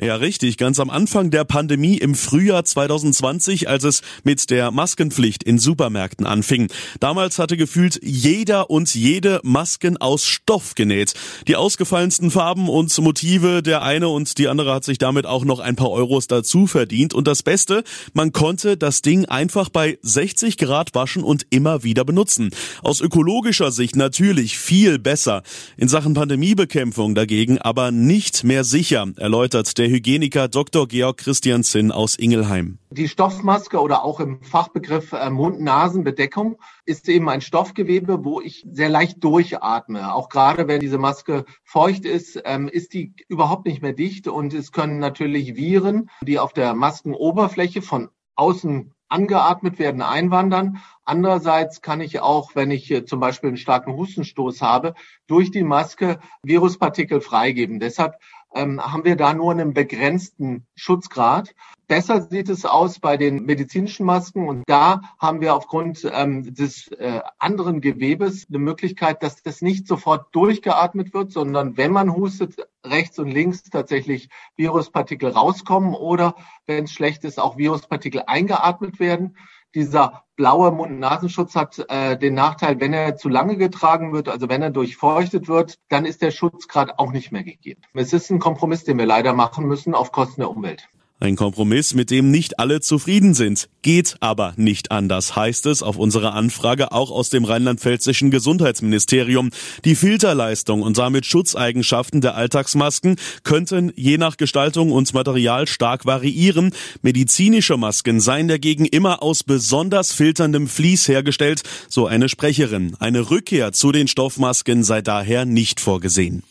Ja, 0.01 0.15
richtig. 0.15 0.59
Ganz 0.59 0.79
am 0.79 0.91
Anfang 0.91 1.33
der 1.33 1.43
Pandemie 1.45 1.99
im 1.99 2.15
Frühjahr 2.15 2.65
2020, 2.65 3.69
als 3.69 3.83
es 3.83 4.03
mit 4.23 4.49
der 4.49 4.71
Maskenpflicht 4.71 5.43
in 5.43 5.59
Supermärkten 5.59 6.25
anfing. 6.25 6.69
Damals 7.01 7.41
hatte 7.41 7.57
gefühlt 7.57 7.99
jeder 8.05 8.71
und 8.71 8.95
jede 8.95 9.41
Masken 9.43 9.97
aus 9.97 10.25
Stoff 10.25 10.77
genäht. 10.77 11.15
Die 11.49 11.57
ausgefallensten 11.57 12.31
Farben 12.31 12.69
und 12.69 12.97
Motive, 12.97 13.61
der 13.61 13.83
eine 13.83 14.09
und 14.09 14.39
die 14.39 14.47
andere 14.47 14.73
hat 14.73 14.85
sich 14.85 14.99
damit 14.99 15.27
auch 15.27 15.45
noch 15.45 15.59
ein 15.59 15.75
paar 15.75 15.91
Euros 15.91 16.29
dazu 16.29 16.69
verdient. 16.69 17.13
Und 17.13 17.27
das 17.27 17.43
Beste, 17.43 17.83
man 18.13 18.31
konnte 18.31 18.77
das 18.77 19.03
Ding 19.03 19.25
einfach 19.25 19.69
bei 19.69 19.99
60 20.03 20.59
Grad 20.59 20.95
waschen 20.95 21.25
und 21.25 21.45
immer 21.51 21.83
wieder 21.83 22.05
benutzen. 22.05 22.51
Aus 22.85 23.01
ökologischer 23.01 23.73
Sicht 23.73 23.97
natürlich 23.97 24.59
viel 24.59 25.01
besser. 25.01 25.43
In 25.77 25.89
Sachen 25.89 26.15
Pandemiebekämpfung 26.15 27.17
dagegen 27.17 27.59
aber 27.59 27.91
nicht 27.91 28.45
mehr 28.45 28.63
sicher, 28.63 29.09
erläutert 29.17 29.77
der 29.77 29.88
der 29.89 29.95
Hygieniker 29.95 30.49
Dr. 30.49 30.87
Georg 30.87 31.17
Christian 31.17 31.65
Zinn 31.65 31.91
aus 31.91 32.17
Ingelheim. 32.17 32.79
Die 32.91 33.09
Stoffmaske 33.09 33.81
oder 33.81 34.05
auch 34.05 34.21
im 34.21 34.43
Fachbegriff 34.43 35.15
äh, 35.15 35.31
Mund-Nasen-Bedeckung 35.31 36.59
ist 36.85 37.09
eben 37.09 37.31
ein 37.31 37.41
Stoffgewebe, 37.41 38.23
wo 38.23 38.43
ich 38.43 38.67
sehr 38.71 38.91
leicht 38.91 39.25
durchatme. 39.25 40.13
Auch 40.13 40.29
gerade 40.29 40.69
wenn 40.69 40.81
diese 40.81 40.99
Maske 40.99 41.47
feucht 41.65 42.05
ist, 42.05 42.39
ähm, 42.45 42.69
ist 42.69 42.93
die 42.93 43.15
überhaupt 43.29 43.65
nicht 43.65 43.81
mehr 43.81 43.95
dicht 43.95 44.29
und 44.29 44.53
es 44.53 44.73
können 44.73 44.99
natürlich 44.99 45.57
Viren, 45.57 46.11
die 46.21 46.39
auf 46.39 46.53
der 46.53 46.75
Maskenoberfläche 46.75 47.81
von 47.81 48.11
außen 48.35 48.93
angeatmet 49.09 49.79
werden, 49.79 50.03
einwandern. 50.03 50.83
Andererseits 51.05 51.81
kann 51.81 52.03
ich 52.03 52.21
auch, 52.21 52.55
wenn 52.55 52.71
ich 52.71 53.07
zum 53.07 53.21
Beispiel 53.21 53.49
einen 53.49 53.57
starken 53.57 53.95
Hustenstoß 53.95 54.61
habe, 54.61 54.95
durch 55.27 55.51
die 55.51 55.63
Maske 55.63 56.21
Viruspartikel 56.43 57.23
freigeben. 57.23 57.81
Deshalb 57.81 58.17
ähm, 58.55 58.81
haben 58.81 59.05
wir 59.05 59.17
da 59.17 59.35
nur 59.35 59.53
einen 59.53 59.75
begrenzten 59.75 60.67
Schutzgrad. 60.75 61.55
Besser 61.87 62.23
sieht 62.23 62.49
es 62.49 62.65
aus 62.67 62.99
bei 62.99 63.17
den 63.17 63.45
medizinischen 63.45 64.05
Masken 64.05 64.47
und 64.47 64.65
da 64.67 65.01
haben 65.19 65.41
wir 65.41 65.55
aufgrund 65.55 66.07
ähm, 66.13 66.55
des 66.55 66.89
äh, 66.89 67.21
anderen 67.39 67.81
Gewebes 67.81 68.47
eine 68.49 68.59
Möglichkeit, 68.59 69.23
dass 69.23 69.43
das 69.43 69.63
nicht 69.63 69.87
sofort 69.87 70.35
durchgeatmet 70.35 71.15
wird, 71.15 71.33
sondern 71.33 71.77
wenn 71.77 71.93
man 71.93 72.15
hustet, 72.15 72.57
rechts 72.85 73.19
und 73.19 73.29
links 73.29 73.63
tatsächlich 73.65 74.29
Viruspartikel 74.57 75.31
rauskommen 75.31 75.95
oder 75.95 76.37
wenn 76.67 76.85
es 76.85 76.93
schlecht 76.93 77.25
ist, 77.25 77.39
auch 77.41 77.57
Viruspartikel 77.57 78.23
eingeatmet 78.27 79.01
werden. 79.01 79.37
Dieser 79.75 80.25
blaue 80.37 80.71
Mund-Nasenschutz 80.71 81.55
hat 81.55 81.85
äh, 81.89 82.17
den 82.17 82.35
Nachteil, 82.35 82.81
wenn 82.81 82.93
er 82.93 83.17
zu 83.17 83.29
lange 83.29 83.57
getragen 83.57 84.13
wird, 84.13 84.29
also 84.29 84.49
wenn 84.49 84.63
er 84.63 84.71
durchfeuchtet 84.71 85.49
wird, 85.49 85.79
dann 85.89 86.07
ist 86.07 86.23
der 86.23 86.31
Schutzgrad 86.31 86.99
auch 86.99 87.13
nicht 87.13 87.33
mehr 87.33 87.45
gegeben. 87.45 87.83
Es 87.93 88.13
ist 88.13 88.31
ein 88.31 88.39
Kompromiss, 88.39 88.85
den 88.85 88.99
wir 88.99 89.07
leider 89.07 89.35
machen 89.35 89.67
müssen 89.67 89.95
auf 89.95 90.13
Kosten 90.13 90.41
der 90.41 90.51
Umwelt. 90.51 90.89
Ein 91.21 91.35
Kompromiss, 91.35 91.95
mit 91.95 92.13
dem 92.13 92.31
nicht 92.31 92.61
alle 92.61 92.81
zufrieden 92.81 93.35
sind. 93.35 93.69
Geht 93.83 94.17
aber 94.21 94.53
nicht 94.57 94.93
anders, 94.93 95.35
heißt 95.35 95.67
es 95.67 95.83
auf 95.83 95.97
unserer 95.97 96.35
Anfrage 96.35 96.93
auch 96.93 97.11
aus 97.11 97.29
dem 97.29 97.45
rheinland-pfälzischen 97.45 98.31
Gesundheitsministerium. 98.31 99.51
Die 99.85 99.97
Filterleistung 99.97 100.81
und 100.83 100.97
damit 100.97 101.27
Schutzeigenschaften 101.27 102.21
der 102.21 102.37
Alltagsmasken 102.37 103.17
könnten 103.43 103.93
je 103.97 104.17
nach 104.17 104.37
Gestaltung 104.37 104.93
und 104.93 105.13
Material 105.13 105.67
stark 105.67 106.07
variieren. 106.07 106.71
Medizinische 107.03 107.77
Masken 107.77 108.21
seien 108.21 108.47
dagegen 108.47 108.87
immer 108.87 109.21
aus 109.21 109.43
besonders 109.43 110.13
filterndem 110.13 110.69
Vlies 110.69 111.09
hergestellt, 111.09 111.63
so 111.89 112.07
eine 112.07 112.29
Sprecherin. 112.29 112.95
Eine 113.01 113.29
Rückkehr 113.29 113.73
zu 113.73 113.91
den 113.91 114.07
Stoffmasken 114.07 114.85
sei 114.85 115.03
daher 115.03 115.47
nicht 115.47 115.81
vorgesehen. 115.81 116.45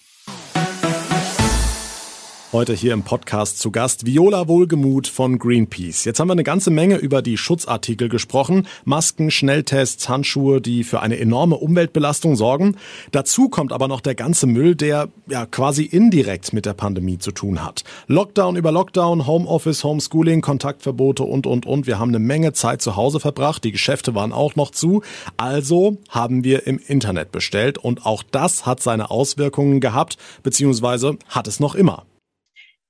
Heute 2.54 2.72
hier 2.72 2.94
im 2.94 3.04
Podcast 3.04 3.60
zu 3.60 3.72
Gast 3.72 4.06
Viola 4.06 4.48
Wohlgemuth 4.48 5.10
von 5.10 5.38
Greenpeace. 5.38 6.06
Jetzt 6.06 6.22
haben 6.22 6.30
wir 6.30 6.32
eine 6.32 6.46
ganze 6.46 6.72
Menge 6.72 6.96
über 6.96 7.22
die 7.22 7.36
Schutzartikel 7.36 8.08
gesprochen. 8.08 8.68
Masken, 8.86 9.32
Schnelltests, 9.32 10.08
Handschuhe, 10.08 10.62
die 10.62 10.86
für 10.86 11.02
eine 11.02 11.20
enorme 11.20 11.58
Umweltbelastung 11.58 12.38
sorgen. 12.38 12.78
Dazu 13.12 13.50
kommt 13.50 13.74
aber 13.74 13.90
noch 13.90 14.00
der 14.00 14.16
ganze 14.16 14.48
Müll, 14.48 14.76
der 14.76 15.10
ja 15.28 15.46
quasi 15.46 15.84
indirekt 15.84 16.54
mit 16.54 16.66
der 16.66 16.74
Pandemie 16.74 17.18
zu 17.18 17.34
tun 17.34 17.66
hat. 17.66 17.84
Lockdown 18.08 18.56
über 18.56 18.72
Lockdown, 18.72 19.28
Homeoffice, 19.28 19.84
Homeschooling, 19.84 20.40
Kontaktverbote 20.40 21.24
und, 21.24 21.48
und, 21.48 21.66
und. 21.66 21.86
Wir 21.86 22.00
haben 22.00 22.12
eine 22.12 22.20
Menge 22.20 22.54
Zeit 22.54 22.82
zu 22.82 22.96
Hause 22.96 23.20
verbracht. 23.20 23.66
Die 23.66 23.74
Geschäfte 23.74 24.16
waren 24.16 24.32
auch 24.32 24.56
noch 24.56 24.72
zu. 24.72 25.04
Also 25.36 25.98
haben 26.08 26.46
wir 26.46 26.66
im 26.66 26.80
Internet 26.80 27.34
bestellt 27.34 27.78
und 27.78 28.06
auch 28.06 28.24
das 28.24 28.66
hat 28.66 28.82
seine 28.82 29.12
Auswirkungen 29.12 29.82
gehabt, 29.82 30.18
beziehungsweise 30.44 31.18
hat 31.28 31.50
es 31.50 31.60
noch 31.60 31.76
immer. 31.76 32.06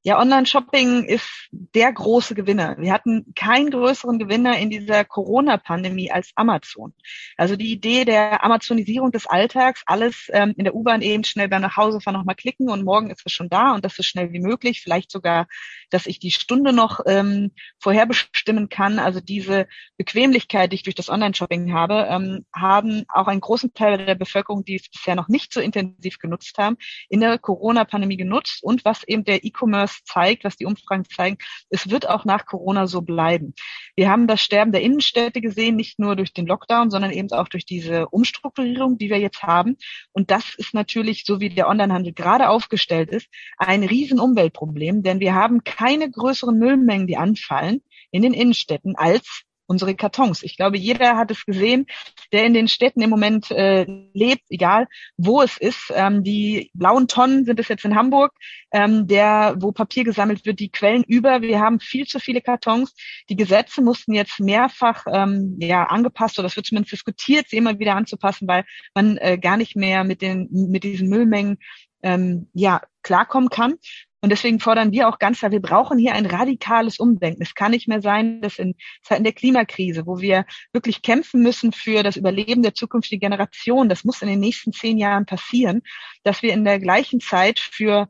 Ja, 0.08 0.22
Online-Shopping 0.22 1.04
ist 1.04 1.50
der 1.52 1.92
große 1.92 2.34
Gewinner. 2.34 2.78
Wir 2.80 2.94
hatten 2.94 3.34
keinen 3.36 3.72
größeren 3.72 4.20
Gewinner 4.20 4.58
in 4.58 4.70
dieser 4.70 5.04
Corona-Pandemie 5.04 6.12
als 6.12 6.32
Amazon. 6.36 6.94
Also 7.36 7.58
die 7.58 7.74
Idee 7.74 8.06
der 8.06 8.42
Amazonisierung 8.42 9.12
des 9.12 9.28
Alltags, 9.28 9.84
alles 9.86 10.30
ähm, 10.32 10.54
in 10.56 10.64
der 10.64 10.76
U-Bahn 10.76 11.02
eben 11.02 11.26
schnell 11.26 11.50
beim 11.50 11.62
Nachhausefahren 11.62 12.18
nochmal 12.18 12.36
klicken 12.36 12.70
und 12.70 12.86
morgen 12.86 13.10
ist 13.10 13.24
es 13.26 13.34
schon 13.34 13.50
da 13.50 13.74
und 13.74 13.84
das 13.84 13.98
so 13.98 14.04
schnell 14.04 14.32
wie 14.32 14.40
möglich. 14.40 14.80
Vielleicht 14.80 15.12
sogar, 15.12 15.46
dass 15.90 16.06
ich 16.06 16.20
die 16.20 16.32
Stunde 16.32 16.72
noch 16.72 17.02
ähm, 17.06 17.52
vorherbestimmen 17.78 18.70
kann. 18.70 19.00
Also 19.00 19.20
diese 19.20 19.68
Bequemlichkeit, 19.98 20.72
die 20.72 20.76
ich 20.76 20.84
durch 20.84 20.96
das 20.96 21.10
Online-Shopping 21.10 21.74
habe, 21.74 22.08
ähm, 22.10 22.46
haben 22.56 23.04
auch 23.10 23.28
einen 23.28 23.42
großen 23.42 23.74
Teil 23.74 23.98
der 23.98 24.16
Bevölkerung, 24.16 24.64
die 24.64 24.76
es 24.76 24.90
bisher 24.90 25.16
noch 25.16 25.28
nicht 25.28 25.52
so 25.52 25.60
intensiv 25.60 26.18
genutzt 26.18 26.58
haben, 26.58 26.78
in 27.10 27.20
der 27.20 27.38
Corona-Pandemie 27.38 28.16
genutzt 28.16 28.64
und 28.64 28.86
was 28.86 29.04
eben 29.04 29.26
der 29.26 29.44
E-Commerce 29.44 29.97
zeigt, 30.06 30.44
was 30.44 30.58
die 30.58 30.66
Umfragen 30.66 31.06
zeigen, 31.06 31.38
es 31.70 31.90
wird 31.90 32.08
auch 32.08 32.26
nach 32.26 32.46
Corona 32.46 32.88
so 32.88 33.02
bleiben. 33.02 33.54
Wir 33.96 34.10
haben 34.10 34.28
das 34.28 34.42
Sterben 34.42 34.72
der 34.72 34.82
Innenstädte 34.82 35.42
gesehen, 35.42 35.76
nicht 35.76 36.00
nur 36.00 36.16
durch 36.16 36.34
den 36.34 36.46
Lockdown, 36.46 36.90
sondern 36.90 37.12
eben 37.12 37.32
auch 37.32 37.48
durch 37.48 37.66
diese 37.66 38.08
Umstrukturierung, 38.10 38.98
die 38.98 39.10
wir 39.10 39.20
jetzt 39.20 39.44
haben. 39.44 39.78
Und 40.12 40.32
das 40.32 40.56
ist 40.56 40.74
natürlich, 40.74 41.24
so 41.26 41.40
wie 41.40 41.50
der 41.50 41.68
Onlinehandel 41.68 42.14
gerade 42.14 42.50
aufgestellt 42.50 43.10
ist, 43.10 43.28
ein 43.58 43.84
riesen 43.84 44.20
Umweltproblem, 44.20 45.04
denn 45.04 45.20
wir 45.20 45.36
haben 45.36 45.64
keine 45.64 46.10
größeren 46.10 46.58
Müllmengen, 46.58 47.08
die 47.08 47.18
anfallen 47.18 47.82
in 48.12 48.22
den 48.22 48.34
Innenstädten 48.34 48.96
als 48.96 49.47
unsere 49.68 49.96
Kartons. 49.96 50.44
Ich 50.44 50.58
glaube, 50.58 50.78
jeder 50.78 51.18
hat 51.18 51.30
es 51.32 51.46
gesehen, 51.46 51.86
der 52.32 52.46
in 52.46 52.54
den 52.54 52.68
Städten 52.68 53.02
im 53.02 53.10
Moment 53.10 53.52
äh, 53.52 53.86
lebt, 54.14 54.44
egal 54.50 54.88
wo 55.18 55.42
es 55.42 55.58
ist. 55.58 55.92
Ähm, 55.94 56.24
die 56.24 56.72
blauen 56.74 57.08
Tonnen 57.08 57.46
sind 57.46 57.60
es 57.60 57.68
jetzt 57.68 57.86
in 57.86 57.96
Hamburg, 57.96 58.34
ähm, 58.72 59.08
der, 59.08 59.56
wo 59.60 59.72
Papier 59.72 60.04
gesammelt 60.04 60.46
wird, 60.46 60.60
die 60.60 60.70
quellen 60.70 61.04
über. 61.04 61.42
Wir 61.42 61.60
haben 61.60 61.80
viel 61.80 62.08
zu 62.08 62.20
viele 62.20 62.42
Kartons. 62.42 62.96
Die 63.30 63.36
Gesetze 63.36 63.82
mussten 63.82 64.14
jetzt 64.14 64.40
mehrfach 64.40 65.06
ähm, 65.12 65.58
ja, 65.60 65.84
angepasst 65.84 66.40
oder 66.40 66.48
es 66.48 66.56
wird 66.56 66.66
zumindest 66.66 66.94
diskutiert, 66.94 67.50
sie 67.50 67.58
immer 67.58 67.78
wieder 67.80 67.96
anzupassen, 67.96 68.48
weil 68.48 68.66
man 68.96 69.18
äh, 69.18 69.38
gar 69.38 69.58
nicht 69.58 69.76
mehr 69.76 70.04
mit 70.04 70.22
den 70.22 70.48
mit 70.52 70.84
diesen 70.84 71.10
Müllmengen 71.10 71.58
ähm, 72.04 72.48
ja 72.54 72.82
klarkommen 73.04 73.50
kann. 73.50 73.76
Und 74.22 74.32
deswegen 74.32 74.60
fordern 74.60 74.92
wir 74.92 75.08
auch 75.08 75.20
ganz 75.20 75.40
klar, 75.40 75.52
wir 75.52 75.62
brauchen 75.62 76.00
hier 76.00 76.14
ein 76.14 76.26
radikales 76.26 77.00
Umdenken. 77.00 77.44
Es 77.44 77.54
kann 77.54 77.72
nicht 77.72 77.88
mehr 77.88 78.02
sein, 78.02 78.42
dass 78.42 78.58
in 78.58 78.76
Zeiten 79.04 79.24
der 79.24 79.34
Klimakrise, 79.34 80.08
wo 80.08 80.20
wir 80.20 80.46
wirklich 80.74 81.04
kämpfen 81.04 81.44
müssen 81.44 81.72
für 81.72 82.02
das 82.02 82.18
Überleben 82.18 82.64
der 82.64 82.74
zukünftigen 82.74 83.30
Generation, 83.30 83.90
das 83.90 84.04
muss 84.04 84.24
in 84.24 84.28
den 84.28 84.40
nächsten 84.40 84.74
zehn 84.74 84.98
Jahren 84.98 85.26
passieren, 85.26 85.84
dass 86.24 86.42
wir 86.42 86.54
in 86.54 86.66
der 86.66 86.80
gleichen 86.80 87.20
Zeit 87.20 87.60
für 87.60 88.10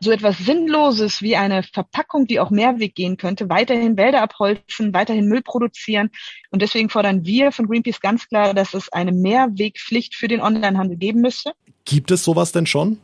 so 0.00 0.10
etwas 0.10 0.38
Sinnloses 0.38 1.22
wie 1.22 1.36
eine 1.36 1.62
Verpackung, 1.62 2.26
die 2.26 2.40
auch 2.40 2.50
Mehrweg 2.50 2.94
gehen 2.94 3.16
könnte, 3.16 3.48
weiterhin 3.48 3.96
Wälder 3.96 4.22
abholzen, 4.22 4.92
weiterhin 4.92 5.26
Müll 5.26 5.42
produzieren. 5.42 6.10
Und 6.50 6.62
deswegen 6.62 6.90
fordern 6.90 7.24
wir 7.24 7.52
von 7.52 7.66
Greenpeace 7.66 8.00
ganz 8.00 8.28
klar, 8.28 8.54
dass 8.54 8.74
es 8.74 8.92
eine 8.92 9.12
Mehrwegpflicht 9.12 10.14
für 10.14 10.28
den 10.28 10.40
Onlinehandel 10.40 10.96
geben 10.96 11.20
müsste. 11.20 11.52
Gibt 11.84 12.10
es 12.10 12.24
sowas 12.24 12.52
denn 12.52 12.66
schon? 12.66 12.98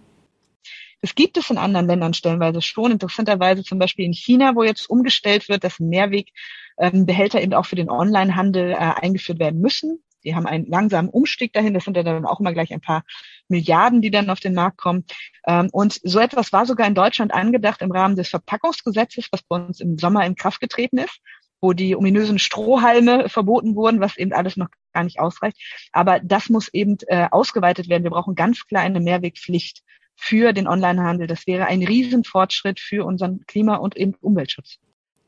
Das 1.01 1.15
gibt 1.15 1.37
es 1.37 1.51
in 1.51 1.59
anderen 1.59 1.87
Ländern 1.87 2.15
stellenweise 2.15 2.61
schon. 2.61 2.93
Interessanterweise 2.93 3.65
zum 3.65 3.79
Beispiel 3.79 4.05
in 4.05 4.13
China, 4.13 4.55
wo 4.55 4.63
jetzt 4.63 4.89
umgestellt 4.89 5.49
wird, 5.49 5.65
dass 5.65 5.81
Mehrwegbehälter 5.81 7.39
ähm, 7.39 7.45
eben 7.45 7.55
auch 7.55 7.67
für 7.67 7.77
den 7.77 7.91
Onlinehandel 7.91 8.73
äh, 8.73 8.77
eingeführt 8.77 9.39
werden 9.39 9.61
müssen. 9.61 10.03
Die 10.25 10.35
haben 10.35 10.47
einen 10.47 10.67
langsamen 10.67 11.09
Umstieg 11.09 11.55
dahin. 11.55 11.73
Das 11.73 11.85
sind 11.85 11.97
ja 11.97 12.03
dann 12.03 12.27
auch 12.27 12.41
immer 12.41 12.53
gleich 12.53 12.73
ein 12.73 12.83
paar 12.83 13.05
Milliarden, 13.49 14.03
die 14.03 14.11
dann 14.11 14.29
auf 14.29 14.41
den 14.41 14.53
Markt 14.53 14.77
kommen. 14.77 15.07
Ähm, 15.47 15.71
und 15.73 15.99
so 16.05 16.19
etwas 16.19 16.53
war 16.53 16.67
sogar 16.67 16.87
in 16.87 16.95
Deutschland 16.95 17.33
angedacht 17.33 17.81
im 17.81 17.93
Rahmen 17.93 18.17
des 18.17 18.29
Verpackungsgesetzes, 18.29 19.29
was 19.33 19.43
bei 19.43 19.57
uns 19.57 19.81
im 19.81 19.97
Sommer 19.97 20.27
in 20.27 20.35
Kraft 20.35 20.61
getreten 20.61 20.99
ist 20.99 21.21
wo 21.63 21.73
die 21.73 21.95
ominösen 21.95 22.39
Strohhalme 22.39 23.29
verboten 23.29 23.75
wurden, 23.77 24.01
was 24.01 24.17
eben 24.17 24.33
alles 24.33 24.57
noch 24.57 24.69
gar 24.93 25.05
nicht 25.05 25.21
ausreicht. 25.21 25.59
Aber 25.93 26.21
das 26.21 26.49
muss 26.49 26.73
eben 26.73 26.97
äh, 27.07 27.29
ausgeweitet 27.31 27.89
werden. 27.89 28.03
Wir 28.03 28.11
brauchen 28.11 28.35
ganz 28.35 28.67
klar 28.67 28.83
eine 28.83 29.01
Mehrwegpflicht 29.01 29.83
für 30.21 30.53
den 30.53 30.69
Onlinehandel. 30.69 31.27
Das 31.27 31.47
wäre 31.47 31.67
ein 31.67 31.83
Riesenfortschritt 31.83 32.79
für 32.79 33.07
unseren 33.07 33.47
Klima- 33.47 33.77
und 33.77 33.97
Umweltschutz. 34.21 34.79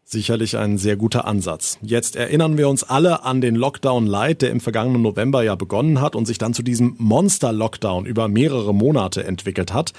Sicherlich 0.04 0.59
ein 0.59 0.76
sehr 0.76 0.97
guter 0.97 1.26
Ansatz. 1.26 1.78
Jetzt 1.80 2.16
erinnern 2.16 2.59
wir 2.59 2.68
uns 2.68 2.82
alle 2.85 3.25
an 3.25 3.40
den 3.40 3.54
Lockdown 3.54 4.06
Light, 4.06 4.42
der 4.42 4.50
im 4.50 4.61
vergangenen 4.61 5.00
November 5.00 5.42
ja 5.42 5.54
begonnen 5.54 6.02
hat 6.02 6.16
und 6.16 6.26
sich 6.26 6.37
dann 6.37 6.52
zu 6.52 6.62
diesem 6.62 6.97
Monster-Lockdown 6.99 8.04
über 8.04 8.28
mehrere 8.28 8.75
Monate 8.75 9.25
entwickelt 9.25 9.73
hat. 9.73 9.92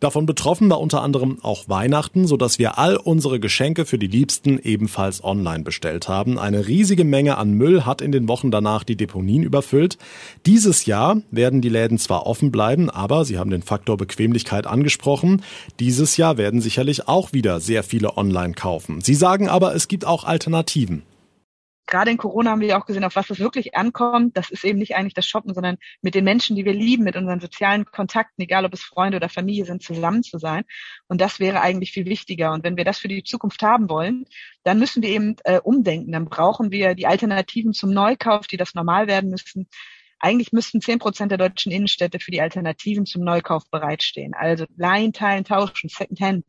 Davon 0.00 0.24
betroffen 0.24 0.70
war 0.70 0.80
unter 0.80 1.02
anderem 1.02 1.38
auch 1.42 1.68
Weihnachten, 1.68 2.26
sodass 2.26 2.58
wir 2.58 2.78
all 2.78 2.96
unsere 2.96 3.38
Geschenke 3.38 3.84
für 3.84 3.98
die 3.98 4.06
Liebsten 4.06 4.58
ebenfalls 4.58 5.22
online 5.22 5.62
bestellt 5.62 6.08
haben. 6.08 6.38
Eine 6.38 6.66
riesige 6.66 7.04
Menge 7.04 7.36
an 7.36 7.52
Müll 7.52 7.84
hat 7.84 8.00
in 8.00 8.12
den 8.12 8.28
Wochen 8.28 8.50
danach 8.50 8.82
die 8.82 8.96
Deponien 8.96 9.42
überfüllt. 9.42 9.98
Dieses 10.46 10.86
Jahr 10.86 11.18
werden 11.30 11.60
die 11.60 11.68
Läden 11.68 11.98
zwar 11.98 12.26
offen 12.26 12.50
bleiben, 12.50 12.88
aber 12.88 13.26
Sie 13.26 13.38
haben 13.38 13.50
den 13.50 13.62
Faktor 13.62 13.98
Bequemlichkeit 13.98 14.66
angesprochen. 14.66 15.42
Dieses 15.78 16.16
Jahr 16.16 16.38
werden 16.38 16.62
sicherlich 16.62 17.06
auch 17.06 17.34
wieder 17.34 17.60
sehr 17.60 17.82
viele 17.82 18.16
online 18.16 18.54
kaufen. 18.54 19.02
Sie 19.02 19.14
sagen 19.14 19.49
aber, 19.50 19.74
es 19.74 19.88
gibt 19.88 20.04
auch 20.04 20.24
Alternativen. 20.24 21.02
Gerade 21.90 22.12
in 22.12 22.18
Corona 22.18 22.52
haben 22.52 22.60
wir 22.60 22.78
auch 22.78 22.86
gesehen, 22.86 23.02
auf 23.02 23.16
was 23.16 23.30
es 23.30 23.40
wirklich 23.40 23.74
ankommt. 23.74 24.36
Das 24.36 24.50
ist 24.50 24.64
eben 24.64 24.78
nicht 24.78 24.94
eigentlich 24.94 25.14
das 25.14 25.26
Shoppen, 25.26 25.54
sondern 25.54 25.76
mit 26.02 26.14
den 26.14 26.22
Menschen, 26.22 26.54
die 26.54 26.64
wir 26.64 26.72
lieben, 26.72 27.02
mit 27.02 27.16
unseren 27.16 27.40
sozialen 27.40 27.84
Kontakten, 27.84 28.42
egal 28.42 28.64
ob 28.64 28.72
es 28.72 28.82
Freunde 28.82 29.16
oder 29.16 29.28
Familie 29.28 29.64
sind, 29.64 29.82
zusammen 29.82 30.22
zu 30.22 30.38
sein. 30.38 30.62
Und 31.08 31.20
das 31.20 31.40
wäre 31.40 31.60
eigentlich 31.60 31.90
viel 31.90 32.06
wichtiger. 32.06 32.52
Und 32.52 32.62
wenn 32.62 32.76
wir 32.76 32.84
das 32.84 33.00
für 33.00 33.08
die 33.08 33.24
Zukunft 33.24 33.60
haben 33.62 33.90
wollen, 33.90 34.24
dann 34.62 34.78
müssen 34.78 35.02
wir 35.02 35.10
eben 35.10 35.34
äh, 35.42 35.58
umdenken. 35.58 36.12
Dann 36.12 36.26
brauchen 36.26 36.70
wir 36.70 36.94
die 36.94 37.08
Alternativen 37.08 37.72
zum 37.72 37.90
Neukauf, 37.90 38.46
die 38.46 38.56
das 38.56 38.74
normal 38.74 39.08
werden 39.08 39.30
müssen. 39.30 39.66
Eigentlich 40.20 40.52
müssten 40.52 40.80
zehn 40.80 41.00
Prozent 41.00 41.32
der 41.32 41.38
deutschen 41.38 41.72
Innenstädte 41.72 42.20
für 42.20 42.30
die 42.30 42.40
Alternativen 42.40 43.04
zum 43.04 43.24
Neukauf 43.24 43.64
bereitstehen. 43.68 44.34
Also 44.34 44.66
Leihen, 44.76 45.12
Teilen, 45.12 45.44
Tauschen, 45.44 45.88
Secondhand. 45.88 46.44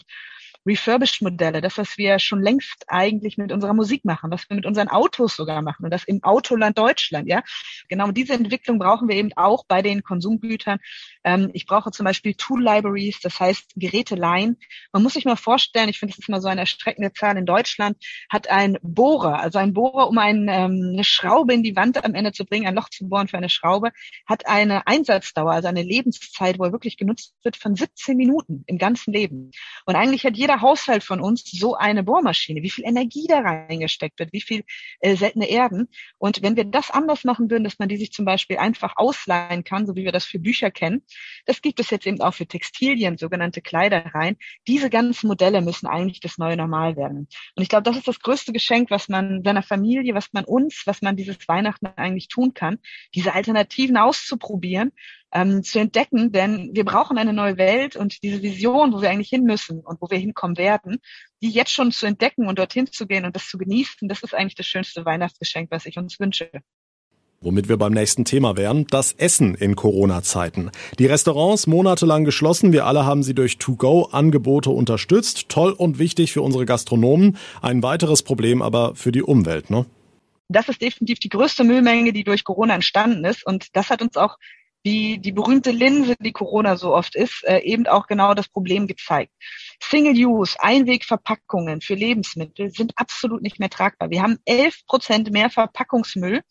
Refurbished-Modelle, 0.65 1.62
das, 1.62 1.77
was 1.77 1.98
wir 1.98 2.20
schon 2.20 2.41
längst 2.41 2.86
eigentlich 2.88 3.38
mit 3.38 3.51
unserer 3.51 3.74
Musik 3.74 4.06
machen, 4.06 4.32
was 4.32 4.50
wir 4.50 4.56
mit 4.56 4.65
unseren 4.65 4.89
Autos 4.89 5.36
sogar 5.36 5.62
machen 5.62 5.86
und 5.86 5.91
das 5.91 6.03
im 6.03 6.24
Autoland 6.24 6.77
Deutschland, 6.77 7.27
ja. 7.27 7.41
Genau 7.89 8.12
diese 8.12 8.34
Entwicklung 8.34 8.80
brauchen 8.80 9.08
wir 9.08 9.15
eben 9.15 9.32
auch 9.36 9.65
bei 9.68 9.82
den 9.82 10.03
Konsumgütern. 10.03 10.80
Ähm, 11.24 11.50
ich 11.53 11.65
brauche 11.65 11.91
zum 11.91 12.06
Beispiel 12.06 12.34
Tool 12.36 12.63
Libraries, 12.63 13.20
das 13.22 13.39
heißt 13.39 13.74
Geräteleihen. 13.75 14.58
Man 14.91 15.03
muss 15.03 15.13
sich 15.13 15.25
mal 15.25 15.36
vorstellen, 15.36 15.89
ich 15.89 16.00
finde, 16.00 16.13
das 16.13 16.20
ist 16.20 16.30
immer 16.30 16.41
so 16.41 16.48
eine 16.48 16.62
erschreckende 16.62 17.12
Zahl 17.13 17.38
in 17.38 17.46
Deutschland, 17.46 17.98
hat 18.30 18.50
ein 18.50 18.77
Bohrer, 18.82 19.39
also 19.39 19.58
ein 19.58 19.74
Bohrer, 19.74 20.08
um 20.08 20.18
ein, 20.18 20.48
ähm, 20.50 20.91
eine 20.94 21.03
Schraube 21.03 21.53
in 21.53 21.63
die 21.63 21.75
Wand 21.75 22.03
am 22.03 22.13
Ende 22.13 22.32
zu 22.32 22.46
bringen, 22.46 22.68
ein 22.68 22.75
Loch 22.75 22.89
zu 22.89 23.08
bohren 23.08 23.27
für 23.27 23.38
eine 23.38 23.50
Schraube, 23.50 23.91
hat 24.27 24.48
eine 24.48 24.88
Einsatzdauer, 24.88 25.51
also 25.51 25.68
eine 25.68 25.84
Lebenszeit, 25.84 26.60
wo 26.60 26.65
er 26.65 26.72
wirklich 26.72 26.98
genutzt 26.98 27.34
wird 27.44 27.58
von 27.58 27.75
17 27.75 28.15
Minuten 28.15 28.63
im 28.68 28.77
ganzen 28.77 29.12
Leben. 29.13 29.51
Und 29.86 29.96
eigentlich 29.96 30.25
hat 30.25 30.38
jeder 30.38 30.50
jeder 30.51 30.62
Haushalt 30.62 31.03
von 31.03 31.22
uns 31.22 31.50
so 31.50 31.75
eine 31.75 32.03
Bohrmaschine, 32.03 32.62
wie 32.62 32.70
viel 32.70 32.84
Energie 32.84 33.25
da 33.27 33.39
reingesteckt 33.39 34.20
wird, 34.20 34.34
wie 34.34 34.41
viel 34.41 34.63
äh, 35.00 35.15
seltene 35.15 35.50
Erden. 35.50 35.88
Und 36.17 36.41
wenn 36.41 36.58
wir 36.58 36.65
das 36.65 36.91
anders 36.91 37.24
machen 37.24 37.50
würden, 37.50 37.63
dass 37.63 37.79
man 37.79 37.88
die 37.88 37.96
sich 37.96 38.12
zum 38.12 38.25
Beispiel 38.25 38.58
einfach 38.58 38.98
ausleihen 38.98 39.63
kann, 39.63 39.88
so 39.88 39.96
wie 39.96 40.03
wir 40.03 40.12
das 40.12 40.25
für 40.25 40.39
Bücher 40.39 40.70
kennen, 40.70 41.03
das 41.46 41.62
gibt 41.62 41.79
es 41.79 41.89
jetzt 41.89 42.05
eben 42.05 42.20
auch 42.20 42.34
für 42.34 42.46
Textilien, 42.46 43.17
sogenannte 43.17 43.62
Kleidereien. 43.62 44.36
Diese 44.67 44.89
ganzen 44.89 45.27
Modelle 45.27 45.62
müssen 45.62 45.88
eigentlich 45.88 46.20
das 46.20 46.38
neue 46.38 46.58
Normal 46.58 46.98
werden. 46.98 47.29
Und 47.55 47.63
ich 47.63 47.70
glaube, 47.70 47.84
das 47.84 47.96
ist 47.96 48.10
das 48.10 48.20
größte 48.20 48.51
Geschenk, 48.51 48.91
was 48.91 49.08
man 49.08 49.43
seiner 49.46 49.63
Familie, 49.63 50.13
was 50.15 50.34
man 50.34 50.43
uns, 50.43 50.84
was 50.86 51.01
man 51.01 51.15
dieses 51.15 51.48
Weihnachten 51.48 51.86
eigentlich 51.96 52.27
tun 52.27 52.53
kann, 52.53 52.79
diese 53.15 53.34
Alternativen 53.34 53.96
auszuprobieren 53.96 54.91
ähm, 55.32 55.64
zu 55.64 55.80
entdecken, 55.80 56.32
denn 56.32 56.72
wir 56.74 56.86
brauchen 56.86 57.18
eine 57.18 57.34
neue 57.34 57.58
Welt 57.58 57.96
und 57.96 58.22
diese 58.24 58.42
Vision, 58.42 58.94
wo 58.94 59.02
wir 59.02 59.10
eigentlich 59.10 59.30
hin 59.30 59.44
müssen 59.44 59.80
und 59.80 60.02
wo 60.02 60.10
wir 60.10 60.18
hinkommen 60.18 60.58
werden, 60.58 60.98
die 61.42 61.50
jetzt 61.50 61.72
schon 61.72 61.92
zu 61.92 62.06
entdecken 62.06 62.48
und 62.48 62.60
dorthin 62.60 62.88
zu 62.88 63.08
gehen 63.08 63.26
und 63.26 63.36
das 63.36 63.48
zu 63.48 63.58
genießen, 63.58 64.08
das 64.08 64.24
ist 64.24 64.34
eigentlich 64.34 64.56
das 64.56 64.68
schönste 64.68 65.06
Weihnachtsgeschenk, 65.06 65.72
was 65.72 65.86
ich 65.86 65.98
uns 65.98 66.20
wünsche. 66.20 66.50
Womit 67.44 67.70
wir 67.70 67.78
beim 67.78 67.94
nächsten 67.94 68.24
Thema 68.24 68.56
wären, 68.56 68.86
das 68.86 69.14
Essen 69.14 69.56
in 69.56 69.76
Corona-Zeiten. 69.76 70.70
Die 71.00 71.08
Restaurants 71.08 71.66
monatelang 71.66 72.24
geschlossen, 72.24 72.72
wir 72.72 72.86
alle 72.86 73.04
haben 73.04 73.24
sie 73.24 73.34
durch 73.34 73.58
To-Go-Angebote 73.58 74.70
unterstützt. 74.70 75.50
Toll 75.50 75.72
und 75.72 75.98
wichtig 75.98 76.34
für 76.34 76.44
unsere 76.44 76.68
Gastronomen. 76.68 77.38
Ein 77.64 77.82
weiteres 77.82 78.22
Problem 78.22 78.62
aber 78.62 78.94
für 78.94 79.12
die 79.12 79.24
Umwelt, 79.24 79.72
ne? 79.72 79.88
Das 80.50 80.70
ist 80.70 80.84
definitiv 80.84 81.18
die 81.18 81.30
größte 81.30 81.64
Müllmenge, 81.64 82.14
die 82.14 82.24
durch 82.24 82.44
Corona 82.44 82.76
entstanden 82.76 83.26
ist. 83.26 83.44
Und 83.44 83.76
das 83.76 83.90
hat 83.90 84.04
uns 84.04 84.18
auch 84.18 84.38
wie 84.84 85.20
die 85.20 85.32
berühmte 85.32 85.72
Linse, 85.72 86.16
die 86.20 86.32
Corona 86.32 86.76
so 86.76 86.96
oft 86.96 87.16
ist, 87.16 87.44
äh, 87.46 87.60
eben 87.60 87.88
auch 87.88 88.08
genau 88.08 88.34
das 88.34 88.48
Problem 88.48 88.88
gezeigt. 88.88 89.32
Single-Use, 89.82 90.58
Einwegverpackungen 90.60 91.82
für 91.82 91.96
Lebensmittel 91.96 92.72
sind 92.72 92.94
absolut 92.96 93.42
nicht 93.42 93.60
mehr 93.60 93.70
tragbar. 93.70 94.10
Wir 94.10 94.22
haben 94.22 94.40
11 94.46 94.86
Prozent 94.86 95.32
mehr 95.32 95.50
Verpackungsmüll 95.50 96.42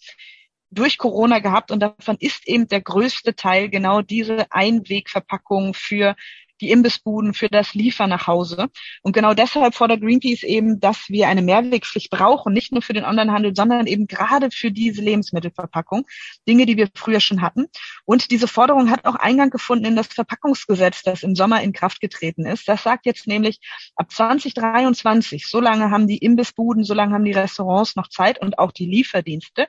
durch 0.71 0.99
Corona 0.99 1.41
gehabt 1.41 1.73
und 1.73 1.81
davon 1.81 2.17
ist 2.21 2.47
eben 2.47 2.69
der 2.69 2.81
größte 2.81 3.35
Teil 3.35 3.69
genau 3.69 4.03
diese 4.03 4.51
Einwegverpackung 4.53 5.75
für 5.75 6.15
die 6.61 6.71
Imbissbuden 6.71 7.35
für 7.35 7.49
das 7.49 7.75
Liefern 7.75 8.11
nach 8.11 8.26
Hause. 8.26 8.69
Und 9.02 9.12
genau 9.12 9.35
deshalb 9.35 9.75
fordert 9.75 10.00
Greenpeace 10.00 10.43
eben, 10.43 10.81
dass 10.81 11.09
wir 11.09 11.29
eine 11.29 11.43
Mehrwegpflicht 11.43 12.11
brauchen, 12.11 12.52
nicht 12.52 12.73
nur 12.73 12.83
für 12.83 12.93
den 12.93 13.05
Onlinehandel, 13.05 13.55
sondern 13.55 13.87
eben 13.87 14.07
gerade 14.07 14.50
für 14.50 14.71
diese 14.71 15.02
Lebensmittelverpackung, 15.02 16.07
Dinge, 16.49 16.67
die 16.67 16.76
wir 16.76 16.88
früher 16.95 17.21
schon 17.21 17.43
hatten. 17.43 17.67
Und 18.05 18.31
diese 18.31 18.49
Forderung 18.49 18.90
hat 18.90 19.05
auch 19.05 19.14
Eingang 19.17 19.50
gefunden 19.50 19.85
in 19.85 19.97
das 19.97 20.09
Verpackungsgesetz, 20.09 21.02
das 21.02 21.23
im 21.23 21.35
Sommer 21.35 21.62
in 21.62 21.73
Kraft 21.73 22.00
getreten 22.00 22.47
ist. 22.47 22.69
Das 22.69 22.83
sagt 22.83 23.07
jetzt 23.07 23.26
nämlich, 23.26 23.61
ab 23.97 24.11
2023, 24.11 25.47
so 25.47 25.61
lange 25.61 25.90
haben 25.90 26.07
die 26.07 26.19
Imbissbuden, 26.19 26.85
so 26.85 26.95
lange 26.95 27.14
haben 27.14 27.25
die 27.25 27.33
Restaurants 27.33 27.97
noch 27.97 28.09
Zeit 28.09 28.40
und 28.40 28.59
auch 28.59 28.73
die 28.73 28.87
Lieferdienste, 28.87 29.69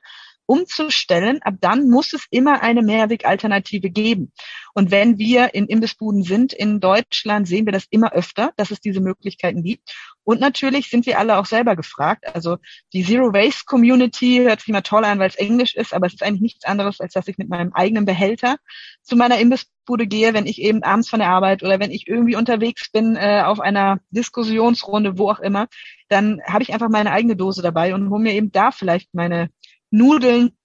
umzustellen, 0.51 1.41
ab 1.43 1.53
dann 1.61 1.89
muss 1.89 2.11
es 2.11 2.25
immer 2.29 2.61
eine 2.61 2.81
Mehrwegalternative 2.81 3.89
geben. 3.89 4.33
Und 4.73 4.91
wenn 4.91 5.17
wir 5.17 5.53
in 5.53 5.67
Imbissbuden 5.67 6.23
sind 6.23 6.51
in 6.51 6.81
Deutschland, 6.81 7.47
sehen 7.47 7.65
wir 7.65 7.71
das 7.71 7.85
immer 7.89 8.11
öfter, 8.11 8.51
dass 8.57 8.69
es 8.69 8.81
diese 8.81 8.99
Möglichkeiten 8.99 9.63
gibt. 9.63 9.95
Und 10.25 10.41
natürlich 10.41 10.89
sind 10.89 11.05
wir 11.05 11.19
alle 11.19 11.37
auch 11.37 11.45
selber 11.45 11.77
gefragt. 11.77 12.25
Also 12.35 12.57
die 12.91 13.05
Zero 13.05 13.33
Waste 13.33 13.63
Community 13.65 14.41
hört 14.43 14.59
sich 14.59 14.67
immer 14.67 14.83
toll 14.83 15.05
an, 15.05 15.19
weil 15.19 15.29
es 15.29 15.35
Englisch 15.35 15.73
ist, 15.73 15.93
aber 15.93 16.07
es 16.07 16.15
ist 16.15 16.23
eigentlich 16.23 16.41
nichts 16.41 16.65
anderes, 16.65 16.99
als 16.99 17.13
dass 17.13 17.29
ich 17.29 17.37
mit 17.37 17.47
meinem 17.47 17.71
eigenen 17.71 18.03
Behälter 18.03 18.57
zu 19.03 19.15
meiner 19.15 19.39
Imbissbude 19.39 20.05
gehe, 20.05 20.33
wenn 20.33 20.47
ich 20.47 20.61
eben 20.61 20.83
abends 20.83 21.09
von 21.09 21.19
der 21.19 21.29
Arbeit 21.29 21.63
oder 21.63 21.79
wenn 21.79 21.91
ich 21.91 22.09
irgendwie 22.09 22.35
unterwegs 22.35 22.91
bin 22.91 23.15
äh, 23.15 23.41
auf 23.45 23.61
einer 23.61 23.99
Diskussionsrunde, 24.09 25.17
wo 25.17 25.31
auch 25.31 25.39
immer, 25.39 25.67
dann 26.09 26.41
habe 26.45 26.63
ich 26.63 26.73
einfach 26.73 26.89
meine 26.89 27.11
eigene 27.11 27.37
Dose 27.37 27.61
dabei 27.61 27.95
und 27.95 28.09
hole 28.09 28.21
mir 28.21 28.33
eben 28.33 28.51
da 28.51 28.71
vielleicht 28.71 29.13
meine 29.13 29.49
Nudeln 29.91 30.57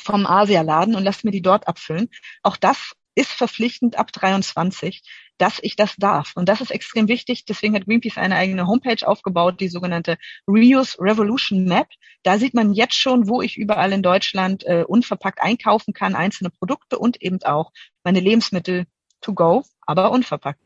vom 0.00 0.26
Asialaden 0.26 0.94
und 0.94 1.04
lasse 1.04 1.26
mir 1.26 1.30
die 1.30 1.42
dort 1.42 1.68
abfüllen. 1.68 2.08
Auch 2.42 2.56
das 2.56 2.92
ist 3.14 3.30
verpflichtend 3.30 3.98
ab 3.98 4.12
23, 4.12 5.02
dass 5.38 5.58
ich 5.62 5.76
das 5.76 5.96
darf. 5.96 6.32
Und 6.34 6.48
das 6.48 6.60
ist 6.60 6.70
extrem 6.70 7.08
wichtig. 7.08 7.44
Deswegen 7.44 7.74
hat 7.74 7.84
Greenpeace 7.84 8.16
eine 8.16 8.36
eigene 8.36 8.66
Homepage 8.66 9.06
aufgebaut, 9.06 9.60
die 9.60 9.68
sogenannte 9.68 10.16
Reuse 10.46 10.96
Revolution 10.98 11.64
Map. 11.64 11.88
Da 12.22 12.38
sieht 12.38 12.54
man 12.54 12.72
jetzt 12.72 12.94
schon, 12.94 13.28
wo 13.28 13.42
ich 13.42 13.56
überall 13.58 13.92
in 13.92 14.02
Deutschland 14.02 14.64
äh, 14.64 14.84
unverpackt 14.86 15.42
einkaufen 15.42 15.92
kann, 15.92 16.14
einzelne 16.14 16.50
Produkte 16.50 16.98
und 16.98 17.20
eben 17.20 17.42
auch 17.42 17.72
meine 18.04 18.20
Lebensmittel 18.20 18.86
to 19.20 19.34
go, 19.34 19.64
aber 19.82 20.10
unverpackt. 20.10 20.60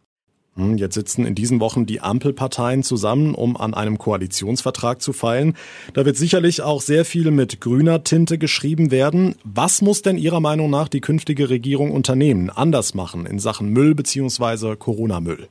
Hm, 0.57 0.79
jetzt 0.79 0.95
sitzen 0.95 1.27
in 1.27 1.35
diesen 1.35 1.61
Wochen 1.61 1.85
die 1.85 2.01
Ampelparteien 2.01 2.83
zusammen, 2.83 3.35
um 3.35 3.57
an 3.57 3.75
einem 3.75 3.99
Koalitionsvertrag 3.99 5.03
zu 5.03 5.13
feilen. 5.13 5.55
Da 5.93 6.07
wird 6.07 6.17
sicherlich 6.17 6.63
auch 6.63 6.81
sehr 6.81 7.05
viel 7.05 7.31
mit 7.31 7.61
grüner 7.61 8.05
Tinte 8.05 8.39
geschrieben 8.39 8.91
werden. 8.91 9.35
Was 9.45 9.83
muss 9.83 10.03
denn 10.03 10.17
Ihrer 10.17 10.41
Meinung 10.41 10.71
nach 10.71 10.89
die 10.89 11.03
künftige 11.03 11.51
Regierung 11.51 11.91
unternehmen, 11.91 12.49
anders 12.49 12.95
machen 12.95 13.27
in 13.27 13.39
Sachen 13.39 13.69
Müll 13.69 13.95
bzw. 13.95 14.77
Corona-Müll? 14.77 15.49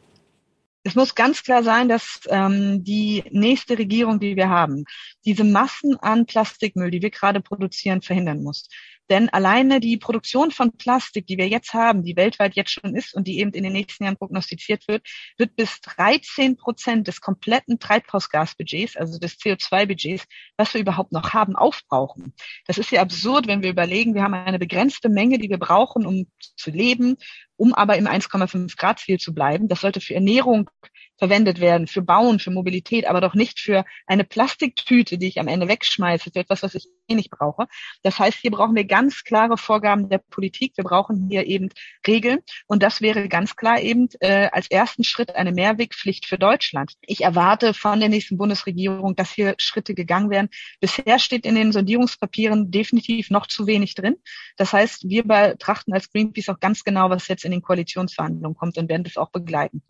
Es 0.87 0.93
muss 0.93 1.15
ganz 1.15 1.41
klar 1.41 1.63
sein, 1.63 1.89
dass 1.89 2.21
ähm, 2.29 2.83
die 2.83 3.23
nächste 3.31 3.75
Regierung, 3.75 4.19
die 4.19 4.35
wir 4.35 4.49
haben, 4.49 4.85
diese 5.25 5.43
Massen 5.43 5.97
an 5.97 6.27
Plastikmüll, 6.27 6.91
die 6.91 7.01
wir 7.01 7.09
gerade 7.09 7.41
produzieren, 7.41 8.03
verhindern 8.03 8.43
muss. 8.43 8.69
Denn 9.09 9.29
alleine 9.29 9.79
die 9.79 9.97
Produktion 9.97 10.51
von 10.51 10.75
Plastik, 10.77 11.27
die 11.27 11.37
wir 11.37 11.47
jetzt 11.47 11.73
haben, 11.73 12.03
die 12.03 12.15
weltweit 12.15 12.55
jetzt 12.55 12.71
schon 12.71 12.95
ist 12.95 13.13
und 13.13 13.27
die 13.27 13.39
eben 13.39 13.51
in 13.51 13.63
den 13.63 13.73
nächsten 13.73 14.03
Jahren 14.03 14.17
prognostiziert 14.17 14.87
wird, 14.87 15.05
wird 15.37 15.55
bis 15.55 15.79
13 15.81 16.57
Prozent 16.57 17.07
des 17.07 17.21
kompletten 17.21 17.79
Treibhausgasbudgets, 17.79 18.97
also 18.97 19.19
des 19.19 19.37
CO2-Budgets, 19.37 20.25
was 20.57 20.73
wir 20.73 20.81
überhaupt 20.81 21.11
noch 21.11 21.33
haben, 21.33 21.55
aufbrauchen. 21.55 22.33
Das 22.65 22.77
ist 22.77 22.91
ja 22.91 23.01
absurd, 23.01 23.47
wenn 23.47 23.61
wir 23.61 23.69
überlegen, 23.69 24.15
wir 24.15 24.23
haben 24.23 24.33
eine 24.33 24.59
begrenzte 24.59 25.09
Menge, 25.09 25.37
die 25.37 25.49
wir 25.49 25.59
brauchen, 25.59 26.05
um 26.05 26.27
zu 26.39 26.71
leben, 26.71 27.17
um 27.57 27.73
aber 27.73 27.97
im 27.97 28.07
1,5 28.07 28.75
Grad 28.77 28.99
Ziel 28.99 29.19
zu 29.19 29.33
bleiben. 29.33 29.67
Das 29.67 29.81
sollte 29.81 30.01
für 30.01 30.15
Ernährung 30.15 30.69
verwendet 31.17 31.59
werden, 31.59 31.87
für 31.87 32.01
Bauen, 32.01 32.39
für 32.39 32.51
Mobilität, 32.51 33.05
aber 33.07 33.21
doch 33.21 33.33
nicht 33.33 33.59
für 33.59 33.85
eine 34.07 34.23
Plastiktüte, 34.23 35.17
die 35.17 35.27
ich 35.27 35.39
am 35.39 35.47
Ende 35.47 35.67
wegschmeiße, 35.67 36.31
für 36.31 36.39
etwas, 36.39 36.63
was 36.63 36.75
ich 36.75 36.87
eh 37.07 37.15
nicht 37.15 37.29
brauche. 37.29 37.67
Das 38.03 38.19
heißt, 38.19 38.39
hier 38.39 38.51
brauchen 38.51 38.75
wir 38.75 38.85
ganz 38.85 39.23
klare 39.23 39.57
Vorgaben 39.57 40.09
der 40.09 40.17
Politik. 40.17 40.73
Wir 40.75 40.83
brauchen 40.83 41.27
hier 41.29 41.45
eben 41.45 41.69
Regeln. 42.05 42.39
Und 42.67 42.83
das 42.83 43.01
wäre 43.01 43.27
ganz 43.29 43.55
klar 43.55 43.79
eben 43.79 44.09
äh, 44.19 44.49
als 44.51 44.69
ersten 44.69 45.03
Schritt 45.03 45.35
eine 45.35 45.51
Mehrwegpflicht 45.51 46.25
für 46.25 46.37
Deutschland. 46.37 46.93
Ich 47.01 47.21
erwarte 47.21 47.73
von 47.73 47.99
der 47.99 48.09
nächsten 48.09 48.37
Bundesregierung, 48.37 49.15
dass 49.15 49.31
hier 49.31 49.55
Schritte 49.57 49.93
gegangen 49.93 50.29
werden. 50.29 50.49
Bisher 50.79 51.19
steht 51.19 51.45
in 51.45 51.55
den 51.55 51.71
Sondierungspapieren 51.71 52.71
definitiv 52.71 53.29
noch 53.29 53.47
zu 53.47 53.67
wenig 53.67 53.95
drin. 53.95 54.15
Das 54.57 54.73
heißt, 54.73 55.07
wir 55.07 55.23
betrachten 55.23 55.93
als 55.93 56.09
Greenpeace 56.09 56.49
auch 56.49 56.59
ganz 56.59 56.83
genau, 56.83 57.09
was 57.09 57.27
jetzt 57.27 57.45
in 57.45 57.51
den 57.51 57.61
Koalitionsverhandlungen 57.61 58.57
kommt 58.57 58.77
und 58.77 58.89
werden 58.89 59.03
das 59.03 59.17
auch 59.17 59.31
begleiten. 59.31 59.83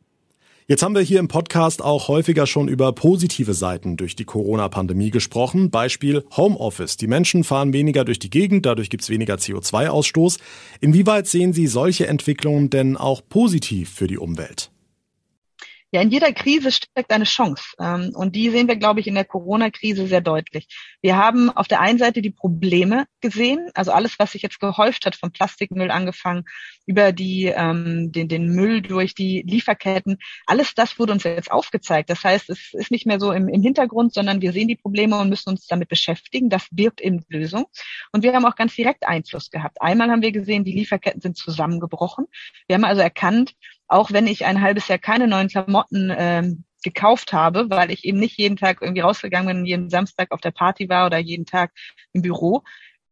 Jetzt 0.67 0.81
haben 0.81 0.95
wir 0.95 1.03
hier 1.03 1.19
im 1.19 1.27
Podcast 1.27 1.83
auch 1.83 2.07
häufiger 2.07 2.47
schon 2.47 2.67
über 2.67 2.91
positive 2.91 3.53
Seiten 3.53 3.97
durch 3.97 4.15
die 4.15 4.25
Corona-Pandemie 4.25 5.11
gesprochen. 5.11 5.69
Beispiel 5.69 6.25
Homeoffice. 6.35 6.97
Die 6.97 7.05
Menschen 7.05 7.43
fahren 7.43 7.71
weniger 7.71 8.03
durch 8.03 8.17
die 8.17 8.31
Gegend, 8.31 8.65
dadurch 8.65 8.89
gibt 8.89 9.03
es 9.03 9.11
weniger 9.11 9.35
CO2-Ausstoß. 9.35 10.39
Inwieweit 10.81 11.27
sehen 11.27 11.53
Sie 11.53 11.67
solche 11.67 12.07
Entwicklungen 12.07 12.71
denn 12.71 12.97
auch 12.97 13.21
positiv 13.29 13.91
für 13.91 14.07
die 14.07 14.17
Umwelt? 14.17 14.71
Ja, 15.95 16.01
in 16.01 16.09
jeder 16.09 16.33
Krise 16.33 16.73
steckt 16.73 17.09
eine 17.13 17.23
Chance. 17.23 17.63
Ähm, 17.79 18.11
und 18.15 18.35
die 18.35 18.49
sehen 18.49 18.67
wir, 18.67 18.75
glaube 18.75 18.99
ich, 18.99 19.07
in 19.07 19.15
der 19.15 19.23
Corona-Krise 19.23 20.07
sehr 20.07 20.19
deutlich. 20.19 20.67
Wir 21.01 21.15
haben 21.15 21.49
auf 21.49 21.69
der 21.69 21.79
einen 21.79 21.97
Seite 21.97 22.21
die 22.21 22.31
Probleme 22.31 23.05
gesehen, 23.21 23.69
also 23.75 23.93
alles, 23.93 24.19
was 24.19 24.33
sich 24.33 24.41
jetzt 24.41 24.59
gehäuft 24.59 25.05
hat, 25.05 25.15
vom 25.15 25.31
Plastikmüll 25.31 25.91
angefangen, 25.91 26.43
über 26.85 27.13
die, 27.13 27.45
ähm, 27.45 28.11
den, 28.11 28.27
den 28.27 28.49
Müll 28.49 28.81
durch 28.81 29.15
die 29.15 29.41
Lieferketten. 29.47 30.17
Alles 30.45 30.73
das 30.75 30.99
wurde 30.99 31.13
uns 31.13 31.23
jetzt 31.23 31.49
aufgezeigt. 31.49 32.09
Das 32.09 32.25
heißt, 32.25 32.49
es 32.49 32.73
ist 32.73 32.91
nicht 32.91 33.05
mehr 33.05 33.21
so 33.21 33.31
im, 33.31 33.47
im 33.47 33.61
Hintergrund, 33.61 34.13
sondern 34.13 34.41
wir 34.41 34.51
sehen 34.51 34.67
die 34.67 34.75
Probleme 34.75 35.17
und 35.17 35.29
müssen 35.29 35.51
uns 35.51 35.65
damit 35.65 35.87
beschäftigen. 35.87 36.49
Das 36.49 36.67
birgt 36.71 36.99
eben 36.99 37.23
Lösung. 37.29 37.67
Und 38.11 38.21
wir 38.21 38.33
haben 38.33 38.43
auch 38.43 38.57
ganz 38.57 38.75
direkt 38.75 39.07
Einfluss 39.07 39.49
gehabt. 39.49 39.81
Einmal 39.81 40.11
haben 40.11 40.21
wir 40.21 40.33
gesehen, 40.33 40.65
die 40.65 40.73
Lieferketten 40.73 41.21
sind 41.21 41.37
zusammengebrochen. 41.37 42.25
Wir 42.67 42.73
haben 42.73 42.83
also 42.83 43.01
erkannt, 43.01 43.53
auch 43.87 44.11
wenn 44.11 44.27
ich 44.27 44.45
ein 44.45 44.61
halbes 44.61 44.87
Jahr 44.87 44.97
keine 44.97 45.27
neuen 45.27 45.47
Klamotten 45.47 46.11
ähm, 46.15 46.63
gekauft 46.83 47.33
habe, 47.33 47.69
weil 47.69 47.91
ich 47.91 48.05
eben 48.05 48.19
nicht 48.19 48.37
jeden 48.37 48.57
Tag 48.57 48.81
irgendwie 48.81 49.01
rausgegangen 49.01 49.47
bin, 49.47 49.65
jeden 49.65 49.89
Samstag 49.89 50.31
auf 50.31 50.41
der 50.41 50.51
Party 50.51 50.87
war 50.87 51.07
oder 51.07 51.17
jeden 51.17 51.45
Tag 51.45 51.71
im 52.13 52.21
Büro. 52.21 52.63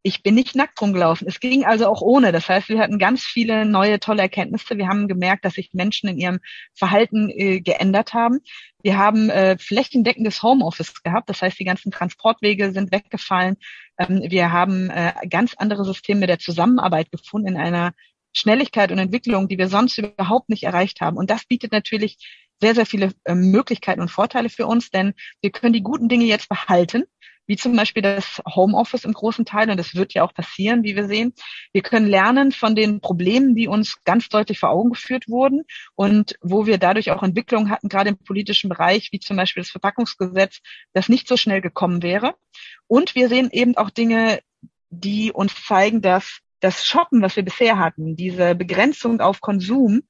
Ich 0.06 0.22
bin 0.22 0.34
nicht 0.34 0.54
nackt 0.54 0.80
rumgelaufen. 0.82 1.26
Es 1.26 1.40
ging 1.40 1.64
also 1.64 1.86
auch 1.88 2.02
ohne. 2.02 2.30
Das 2.30 2.48
heißt, 2.48 2.68
wir 2.68 2.78
hatten 2.78 2.98
ganz 2.98 3.22
viele 3.24 3.64
neue 3.64 3.98
tolle 3.98 4.20
Erkenntnisse. 4.20 4.76
Wir 4.76 4.86
haben 4.86 5.08
gemerkt, 5.08 5.46
dass 5.46 5.54
sich 5.54 5.70
Menschen 5.72 6.10
in 6.10 6.18
ihrem 6.18 6.40
Verhalten 6.74 7.30
äh, 7.30 7.60
geändert 7.60 8.12
haben. 8.12 8.40
Wir 8.82 8.98
haben 8.98 9.30
äh, 9.30 9.56
flächendeckendes 9.58 10.42
Homeoffice 10.42 11.02
gehabt. 11.02 11.30
Das 11.30 11.40
heißt, 11.40 11.58
die 11.58 11.64
ganzen 11.64 11.90
Transportwege 11.90 12.72
sind 12.72 12.92
weggefallen. 12.92 13.56
Ähm, 13.98 14.24
wir 14.28 14.52
haben 14.52 14.90
äh, 14.90 15.14
ganz 15.30 15.54
andere 15.56 15.86
Systeme 15.86 16.26
der 16.26 16.38
Zusammenarbeit 16.38 17.10
gefunden 17.10 17.48
in 17.48 17.56
einer 17.56 17.94
Schnelligkeit 18.34 18.92
und 18.92 18.98
Entwicklung, 18.98 19.48
die 19.48 19.58
wir 19.58 19.68
sonst 19.68 19.96
überhaupt 19.98 20.48
nicht 20.50 20.64
erreicht 20.64 21.00
haben. 21.00 21.16
Und 21.16 21.30
das 21.30 21.44
bietet 21.44 21.72
natürlich 21.72 22.18
sehr, 22.60 22.74
sehr 22.74 22.86
viele 22.86 23.12
äh, 23.24 23.34
Möglichkeiten 23.34 24.00
und 24.00 24.10
Vorteile 24.10 24.48
für 24.48 24.66
uns, 24.66 24.90
denn 24.90 25.14
wir 25.40 25.50
können 25.50 25.72
die 25.72 25.82
guten 25.82 26.08
Dinge 26.08 26.24
jetzt 26.24 26.48
behalten 26.48 27.04
wie 27.46 27.56
zum 27.56 27.76
Beispiel 27.76 28.02
das 28.02 28.42
Homeoffice 28.46 29.04
im 29.04 29.12
großen 29.12 29.44
Teil, 29.44 29.70
und 29.70 29.76
das 29.76 29.94
wird 29.94 30.14
ja 30.14 30.24
auch 30.24 30.32
passieren, 30.32 30.82
wie 30.82 30.96
wir 30.96 31.06
sehen. 31.06 31.34
Wir 31.72 31.82
können 31.82 32.06
lernen 32.06 32.52
von 32.52 32.74
den 32.74 33.00
Problemen, 33.00 33.54
die 33.54 33.68
uns 33.68 34.02
ganz 34.04 34.28
deutlich 34.28 34.58
vor 34.58 34.70
Augen 34.70 34.90
geführt 34.90 35.28
wurden 35.28 35.64
und 35.94 36.36
wo 36.40 36.66
wir 36.66 36.78
dadurch 36.78 37.10
auch 37.10 37.22
Entwicklungen 37.22 37.70
hatten, 37.70 37.88
gerade 37.88 38.10
im 38.10 38.18
politischen 38.18 38.68
Bereich, 38.68 39.10
wie 39.12 39.20
zum 39.20 39.36
Beispiel 39.36 39.62
das 39.62 39.70
Verpackungsgesetz, 39.70 40.60
das 40.92 41.08
nicht 41.08 41.28
so 41.28 41.36
schnell 41.36 41.60
gekommen 41.60 42.02
wäre. 42.02 42.34
Und 42.86 43.14
wir 43.14 43.28
sehen 43.28 43.50
eben 43.52 43.76
auch 43.76 43.90
Dinge, 43.90 44.40
die 44.90 45.32
uns 45.32 45.54
zeigen, 45.66 46.00
dass 46.00 46.38
das 46.64 46.86
Shoppen, 46.86 47.20
was 47.20 47.36
wir 47.36 47.44
bisher 47.44 47.78
hatten, 47.78 48.16
diese 48.16 48.54
Begrenzung 48.54 49.20
auf 49.20 49.42
Konsum, 49.42 50.02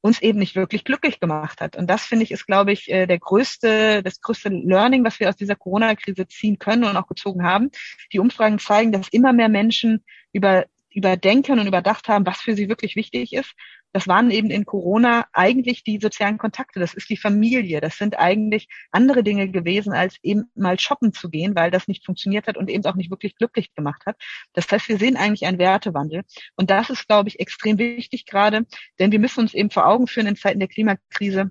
uns 0.00 0.22
eben 0.22 0.38
nicht 0.38 0.54
wirklich 0.54 0.84
glücklich 0.84 1.18
gemacht 1.18 1.60
hat. 1.60 1.74
Und 1.74 1.90
das 1.90 2.04
finde 2.04 2.22
ich 2.22 2.30
ist, 2.30 2.46
glaube 2.46 2.70
ich, 2.70 2.88
äh, 2.88 3.06
der 3.06 3.18
größte, 3.18 4.04
das 4.04 4.20
größte 4.20 4.50
Learning, 4.50 5.04
was 5.04 5.18
wir 5.18 5.28
aus 5.28 5.34
dieser 5.34 5.56
Corona-Krise 5.56 6.28
ziehen 6.28 6.60
können 6.60 6.84
und 6.84 6.96
auch 6.96 7.08
gezogen 7.08 7.42
haben. 7.42 7.70
Die 8.12 8.20
Umfragen 8.20 8.60
zeigen, 8.60 8.92
dass 8.92 9.08
immer 9.08 9.32
mehr 9.32 9.48
Menschen 9.48 10.04
über 10.32 10.66
überdenken 10.90 11.58
und 11.58 11.66
überdacht 11.66 12.08
haben, 12.08 12.24
was 12.24 12.40
für 12.40 12.54
sie 12.54 12.70
wirklich 12.70 12.96
wichtig 12.96 13.34
ist. 13.34 13.52
Das 13.96 14.06
waren 14.06 14.30
eben 14.30 14.50
in 14.50 14.66
Corona 14.66 15.26
eigentlich 15.32 15.82
die 15.82 15.98
sozialen 15.98 16.36
Kontakte. 16.36 16.80
Das 16.80 16.92
ist 16.92 17.08
die 17.08 17.16
Familie. 17.16 17.80
Das 17.80 17.96
sind 17.96 18.18
eigentlich 18.18 18.68
andere 18.90 19.22
Dinge 19.22 19.50
gewesen, 19.50 19.94
als 19.94 20.18
eben 20.22 20.50
mal 20.54 20.78
shoppen 20.78 21.14
zu 21.14 21.30
gehen, 21.30 21.56
weil 21.56 21.70
das 21.70 21.88
nicht 21.88 22.04
funktioniert 22.04 22.46
hat 22.46 22.58
und 22.58 22.68
eben 22.68 22.84
auch 22.84 22.94
nicht 22.94 23.10
wirklich 23.10 23.36
glücklich 23.36 23.74
gemacht 23.74 24.02
hat. 24.04 24.18
Das 24.52 24.70
heißt, 24.70 24.90
wir 24.90 24.98
sehen 24.98 25.16
eigentlich 25.16 25.46
einen 25.46 25.58
Wertewandel. 25.58 26.24
Und 26.56 26.68
das 26.68 26.90
ist, 26.90 27.08
glaube 27.08 27.30
ich, 27.30 27.40
extrem 27.40 27.78
wichtig 27.78 28.26
gerade, 28.26 28.66
denn 28.98 29.12
wir 29.12 29.18
müssen 29.18 29.40
uns 29.40 29.54
eben 29.54 29.70
vor 29.70 29.86
Augen 29.86 30.08
führen 30.08 30.26
in 30.26 30.36
Zeiten 30.36 30.58
der 30.58 30.68
Klimakrise, 30.68 31.50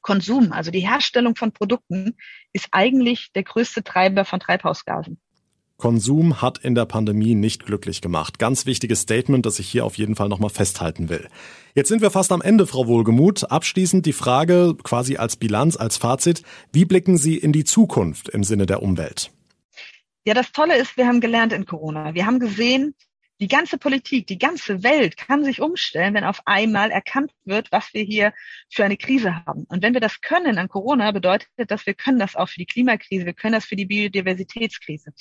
Konsum, 0.00 0.52
also 0.52 0.70
die 0.70 0.88
Herstellung 0.88 1.34
von 1.34 1.50
Produkten, 1.50 2.16
ist 2.52 2.68
eigentlich 2.70 3.32
der 3.32 3.42
größte 3.42 3.82
Treiber 3.82 4.24
von 4.24 4.38
Treibhausgasen. 4.38 5.20
Konsum 5.80 6.40
hat 6.40 6.58
in 6.58 6.76
der 6.76 6.84
Pandemie 6.84 7.34
nicht 7.34 7.66
glücklich 7.66 8.00
gemacht. 8.00 8.38
Ganz 8.38 8.66
wichtiges 8.66 9.00
Statement, 9.00 9.44
das 9.44 9.58
ich 9.58 9.68
hier 9.68 9.84
auf 9.84 9.98
jeden 9.98 10.14
Fall 10.14 10.28
nochmal 10.28 10.50
festhalten 10.50 11.08
will. 11.08 11.26
Jetzt 11.74 11.88
sind 11.88 12.02
wir 12.02 12.10
fast 12.10 12.30
am 12.30 12.42
Ende, 12.42 12.66
Frau 12.66 12.86
Wohlgemuth. 12.86 13.50
Abschließend 13.50 14.06
die 14.06 14.12
Frage, 14.12 14.76
quasi 14.82 15.16
als 15.16 15.36
Bilanz, 15.36 15.76
als 15.76 15.96
Fazit. 15.96 16.42
Wie 16.72 16.84
blicken 16.84 17.16
Sie 17.16 17.36
in 17.36 17.52
die 17.52 17.64
Zukunft 17.64 18.28
im 18.28 18.44
Sinne 18.44 18.66
der 18.66 18.82
Umwelt? 18.82 19.32
Ja, 20.24 20.34
das 20.34 20.52
Tolle 20.52 20.76
ist, 20.76 20.96
wir 20.96 21.06
haben 21.06 21.20
gelernt 21.20 21.52
in 21.52 21.66
Corona. 21.66 22.14
Wir 22.14 22.26
haben 22.26 22.38
gesehen, 22.38 22.94
die 23.40 23.48
ganze 23.48 23.78
Politik, 23.78 24.26
die 24.26 24.38
ganze 24.38 24.82
Welt 24.82 25.16
kann 25.16 25.44
sich 25.44 25.62
umstellen, 25.62 26.14
wenn 26.14 26.24
auf 26.24 26.42
einmal 26.44 26.90
erkannt 26.90 27.32
wird, 27.44 27.72
was 27.72 27.94
wir 27.94 28.02
hier 28.02 28.34
für 28.70 28.84
eine 28.84 28.98
Krise 28.98 29.34
haben. 29.46 29.64
Und 29.64 29.82
wenn 29.82 29.94
wir 29.94 30.00
das 30.00 30.20
können 30.20 30.58
an 30.58 30.68
Corona, 30.68 31.10
bedeutet 31.10 31.48
das, 31.56 31.86
wir 31.86 31.94
können 31.94 32.18
das 32.18 32.36
auch 32.36 32.50
für 32.50 32.58
die 32.58 32.66
Klimakrise, 32.66 33.24
wir 33.24 33.32
können 33.32 33.54
das 33.54 33.64
für 33.64 33.76
die 33.76 33.86
Biodiversitätskrise. 33.86 35.12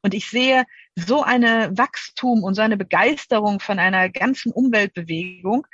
Und 0.00 0.14
ich 0.14 0.28
sehe 0.28 0.64
so 0.94 1.22
eine 1.22 1.70
Wachstum 1.76 2.42
und 2.44 2.54
so 2.54 2.62
eine 2.62 2.78
Begeisterung 2.78 3.60
von 3.60 3.78
einer 3.78 4.08
ganzen 4.08 4.52
Umweltbewegung, 4.52 5.66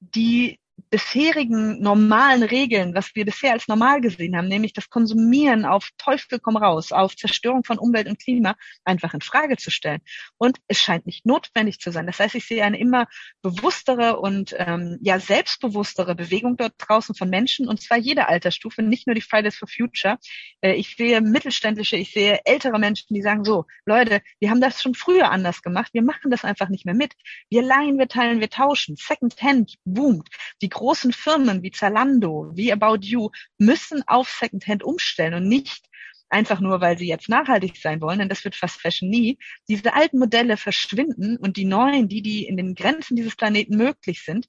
die 0.00 0.58
bisherigen 0.90 1.80
normalen 1.80 2.42
Regeln, 2.42 2.94
was 2.94 3.14
wir 3.14 3.24
bisher 3.24 3.52
als 3.52 3.68
normal 3.68 4.00
gesehen 4.00 4.36
haben, 4.36 4.48
nämlich 4.48 4.72
das 4.72 4.90
Konsumieren 4.90 5.64
auf 5.64 5.88
Teufel 5.98 6.38
komm 6.38 6.56
raus, 6.56 6.92
auf 6.92 7.16
Zerstörung 7.16 7.64
von 7.64 7.78
Umwelt 7.78 8.06
und 8.06 8.20
Klima, 8.20 8.54
einfach 8.84 9.14
in 9.14 9.20
Frage 9.20 9.56
zu 9.56 9.70
stellen. 9.70 10.00
Und 10.38 10.58
es 10.68 10.80
scheint 10.80 11.06
nicht 11.06 11.26
notwendig 11.26 11.80
zu 11.80 11.90
sein. 11.90 12.06
Das 12.06 12.20
heißt, 12.20 12.34
ich 12.34 12.46
sehe 12.46 12.64
eine 12.64 12.78
immer 12.78 13.06
bewusstere 13.42 14.18
und 14.20 14.54
ähm, 14.56 14.98
ja 15.02 15.18
selbstbewusstere 15.18 16.14
Bewegung 16.14 16.56
dort 16.56 16.74
draußen 16.78 17.14
von 17.14 17.28
Menschen, 17.28 17.68
und 17.68 17.82
zwar 17.82 17.98
jeder 17.98 18.28
Altersstufe, 18.28 18.82
nicht 18.82 19.06
nur 19.06 19.14
die 19.14 19.20
Fridays 19.20 19.56
for 19.56 19.68
Future. 19.68 20.18
Äh, 20.60 20.74
ich 20.74 20.96
sehe 20.96 21.20
mittelständische, 21.20 21.96
ich 21.96 22.12
sehe 22.12 22.40
ältere 22.44 22.78
Menschen, 22.78 23.14
die 23.14 23.22
sagen 23.22 23.44
so, 23.44 23.64
Leute, 23.84 24.22
wir 24.38 24.50
haben 24.50 24.60
das 24.60 24.82
schon 24.82 24.94
früher 24.94 25.30
anders 25.30 25.62
gemacht, 25.62 25.92
wir 25.92 26.02
machen 26.02 26.30
das 26.30 26.44
einfach 26.44 26.68
nicht 26.68 26.84
mehr 26.84 26.94
mit. 26.94 27.14
Wir 27.50 27.62
leihen, 27.62 27.98
wir 27.98 28.08
teilen, 28.08 28.40
wir 28.40 28.50
tauschen. 28.50 28.96
Second 28.96 29.40
Hand 29.42 29.74
boomt. 29.84 30.28
Die 30.62 30.63
großen 30.68 31.12
Firmen 31.12 31.62
wie 31.62 31.70
Zalando, 31.70 32.50
wie 32.54 32.72
About 32.72 32.98
You 33.02 33.30
müssen 33.58 34.02
auf 34.06 34.28
Secondhand 34.28 34.82
umstellen 34.82 35.34
und 35.34 35.48
nicht 35.48 35.88
einfach 36.28 36.60
nur, 36.60 36.80
weil 36.80 36.98
sie 36.98 37.06
jetzt 37.06 37.28
nachhaltig 37.28 37.76
sein 37.76 38.00
wollen, 38.00 38.18
denn 38.18 38.28
das 38.28 38.44
wird 38.44 38.56
Fast 38.56 38.80
Fashion 38.80 39.08
nie. 39.08 39.38
Diese 39.68 39.94
alten 39.94 40.18
Modelle 40.18 40.56
verschwinden 40.56 41.36
und 41.36 41.56
die 41.56 41.64
neuen, 41.64 42.08
die, 42.08 42.22
die 42.22 42.44
in 42.46 42.56
den 42.56 42.74
Grenzen 42.74 43.16
dieses 43.16 43.36
Planeten 43.36 43.76
möglich 43.76 44.22
sind, 44.22 44.46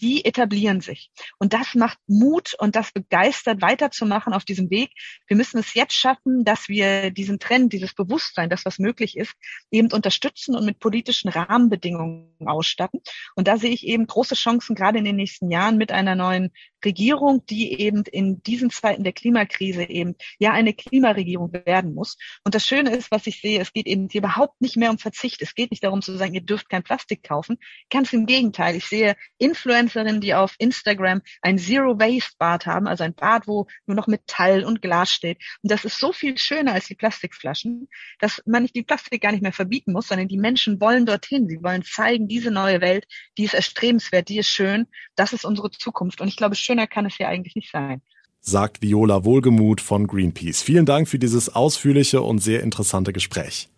die 0.00 0.24
etablieren 0.24 0.80
sich. 0.80 1.10
Und 1.38 1.52
das 1.52 1.74
macht 1.74 1.98
Mut 2.06 2.54
und 2.58 2.76
das 2.76 2.92
begeistert, 2.92 3.62
weiterzumachen 3.62 4.32
auf 4.32 4.44
diesem 4.44 4.70
Weg. 4.70 4.90
Wir 5.26 5.36
müssen 5.36 5.58
es 5.58 5.74
jetzt 5.74 5.94
schaffen, 5.94 6.44
dass 6.44 6.68
wir 6.68 7.10
diesen 7.10 7.38
Trend, 7.38 7.72
dieses 7.72 7.94
Bewusstsein, 7.94 8.50
das 8.50 8.64
was 8.64 8.78
möglich 8.78 9.16
ist, 9.16 9.34
eben 9.70 9.92
unterstützen 9.92 10.56
und 10.56 10.64
mit 10.64 10.78
politischen 10.78 11.28
Rahmenbedingungen 11.28 12.34
ausstatten. 12.44 13.00
Und 13.36 13.48
da 13.48 13.58
sehe 13.58 13.70
ich 13.70 13.86
eben 13.86 14.06
große 14.06 14.34
Chancen, 14.34 14.74
gerade 14.74 14.98
in 14.98 15.04
den 15.04 15.16
nächsten 15.16 15.50
Jahren 15.50 15.78
mit 15.78 15.92
einer 15.92 16.14
neuen 16.14 16.52
Regierung, 16.84 17.44
die 17.46 17.80
eben 17.80 18.04
in 18.04 18.42
diesen 18.42 18.70
Zeiten 18.70 19.04
der 19.04 19.12
Klimakrise 19.12 19.84
eben 19.84 20.16
ja 20.38 20.52
eine 20.52 20.74
Klimaregierung 20.74 21.52
werden 21.52 21.94
muss. 21.94 22.16
Und 22.44 22.54
das 22.54 22.66
Schöne 22.66 22.90
ist, 22.90 23.10
was 23.10 23.26
ich 23.26 23.40
sehe, 23.40 23.60
es 23.60 23.72
geht 23.72 23.86
eben 23.86 24.08
hier 24.10 24.20
überhaupt 24.20 24.60
nicht 24.60 24.76
mehr 24.76 24.90
um 24.90 24.98
Verzicht. 24.98 25.42
Es 25.42 25.54
geht 25.54 25.70
nicht 25.70 25.84
darum 25.84 26.02
zu 26.02 26.16
sagen, 26.16 26.34
ihr 26.34 26.42
dürft 26.42 26.68
kein 26.68 26.82
Plastik 26.82 27.22
kaufen. 27.22 27.58
Ganz 27.90 28.12
im 28.12 28.26
Gegenteil. 28.26 28.76
Ich 28.76 28.86
sehe 28.86 29.16
Influencerinnen, 29.38 30.20
die 30.20 30.34
auf 30.34 30.54
Instagram 30.58 31.22
ein 31.40 31.58
Zero 31.58 31.98
Waste 31.98 32.32
Bad 32.38 32.66
haben, 32.66 32.86
also 32.86 33.04
ein 33.04 33.14
Bad, 33.14 33.46
wo 33.46 33.66
nur 33.86 33.96
noch 33.96 34.06
Metall 34.06 34.64
und 34.64 34.82
Glas 34.82 35.12
steht. 35.12 35.38
Und 35.62 35.70
das 35.70 35.84
ist 35.84 35.98
so 35.98 36.12
viel 36.12 36.38
schöner 36.38 36.72
als 36.72 36.86
die 36.86 36.94
Plastikflaschen, 36.94 37.88
dass 38.18 38.42
man 38.46 38.62
nicht 38.62 38.76
die 38.76 38.82
Plastik 38.82 39.22
gar 39.22 39.32
nicht 39.32 39.42
mehr 39.42 39.52
verbieten 39.52 39.92
muss, 39.92 40.08
sondern 40.08 40.28
die 40.28 40.38
Menschen 40.38 40.80
wollen 40.80 41.06
dorthin. 41.06 41.48
Sie 41.48 41.62
wollen 41.62 41.82
zeigen, 41.82 42.28
diese 42.28 42.50
neue 42.50 42.80
Welt, 42.80 43.06
die 43.38 43.44
ist 43.44 43.54
erstrebenswert, 43.54 44.28
die 44.28 44.38
ist 44.38 44.48
schön. 44.48 44.86
Das 45.14 45.32
ist 45.32 45.44
unsere 45.44 45.70
Zukunft. 45.70 46.20
Und 46.20 46.28
ich 46.28 46.36
glaube, 46.36 46.54
schöner 46.72 46.86
kann 46.86 47.06
es 47.06 47.18
ja 47.18 47.28
eigentlich 47.28 47.54
nicht 47.54 47.70
sein. 47.70 48.00
Sagt 48.40 48.82
Viola 48.82 49.24
Wohlgemuth 49.24 49.80
von 49.80 50.06
Greenpeace. 50.06 50.62
Vielen 50.62 50.86
Dank 50.86 51.08
für 51.08 51.18
dieses 51.18 51.54
ausführliche 51.54 52.22
und 52.22 52.38
sehr 52.38 52.62
interessante 52.62 53.12
Gespräch. 53.12 53.68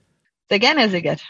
Sehr 0.49 0.59
gerne, 0.59 0.81
Herr 0.81 0.91
Sigert. 0.91 1.23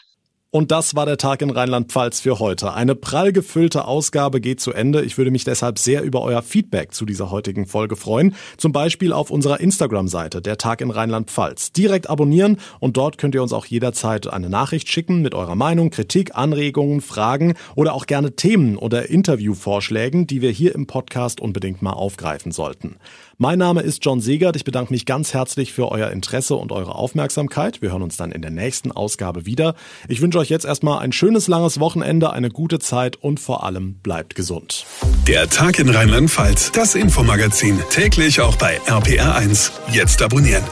Und 0.55 0.71
das 0.71 0.95
war 0.95 1.05
der 1.05 1.17
Tag 1.17 1.43
in 1.43 1.51
Rheinland-Pfalz 1.51 2.21
für 2.21 2.39
heute. 2.39 2.75
Eine 2.75 2.95
prall 2.95 3.33
gefüllte 3.33 3.89
Ausgabe 3.89 4.41
geht 4.41 4.61
zu 4.61 4.73
Ende. 4.73 5.03
Ich 5.03 5.19
würde 5.19 5.33
mich 5.33 5.43
deshalb 5.43 5.81
sehr 5.81 6.03
über 6.03 6.23
euer 6.23 6.43
Feedback 6.43 6.95
zu 6.95 7.05
dieser 7.05 7.33
heutigen 7.33 7.67
Folge 7.67 7.97
freuen. 7.97 8.37
Zum 8.57 8.71
Beispiel 8.71 9.13
auf 9.13 9.33
unserer 9.33 9.59
Instagram-Seite, 9.59 10.41
der 10.41 10.57
Tag 10.57 10.81
in 10.81 10.93
Rheinland-Pfalz. 10.93 11.73
Direkt 11.73 12.09
abonnieren 12.09 12.59
und 12.79 12.97
dort 12.97 13.19
könnt 13.19 13.35
ihr 13.35 13.43
uns 13.43 13.53
auch 13.53 13.67
jederzeit 13.67 14.33
eine 14.33 14.49
Nachricht 14.49 14.89
schicken 14.89 15.23
mit 15.23 15.35
eurer 15.35 15.57
Meinung, 15.57 15.91
Kritik, 15.91 16.37
Anregungen, 16.37 17.01
Fragen 17.01 17.55
oder 17.75 17.93
auch 17.93 18.07
gerne 18.07 18.37
Themen 18.37 18.77
oder 18.77 19.11
Interviewvorschlägen, 19.11 20.29
die 20.29 20.41
wir 20.41 20.53
hier 20.53 20.77
im 20.77 20.87
Podcast 20.87 21.41
unbedingt 21.41 21.83
mal 21.83 21.95
aufgreifen 21.95 22.53
sollten. 22.53 22.99
Mein 23.39 23.59
Name 23.59 23.83
ist 23.83 24.05
John 24.05 24.21
Segert. 24.21 24.55
Ich 24.55 24.65
bedanke 24.65 24.93
mich 24.93 25.07
ganz 25.07 25.35
herzlich 25.35 25.73
für 25.73 25.91
euer 25.91 26.11
Interesse 26.11 26.55
und 26.55 26.71
eure 26.71 26.95
Aufmerksamkeit. 26.95 27.83
Wir 27.83 27.91
hören 27.91 28.03
uns 28.03 28.17
dann 28.17 28.31
in 28.31 28.43
der 28.43 28.53
nächsten 28.53 28.93
Ausgabe 28.93 29.45
wieder. 29.45 29.75
Ich 30.09 30.21
wünsche 30.21 30.39
euch 30.39 30.51
jetzt 30.51 30.65
erstmal 30.65 31.01
ein 31.01 31.11
schönes 31.11 31.49
langes 31.49 31.81
Wochenende, 31.81 32.33
eine 32.33 32.51
gute 32.51 32.79
Zeit 32.79 33.17
und 33.17 33.41
vor 33.41 33.65
allem 33.65 33.95
bleibt 33.95 34.37
gesund. 34.37 34.87
Der 35.27 35.49
Tag 35.49 35.81
in 35.81 35.89
Rheinland-Pfalz, 35.89 36.71
das 36.73 36.95
Infomagazin, 36.95 37.81
täglich 37.91 38.41
auch 38.41 38.57
bei 38.57 38.81
RPR1. 38.83 39.73
Jetzt 39.93 40.23
abonnieren. 40.23 40.63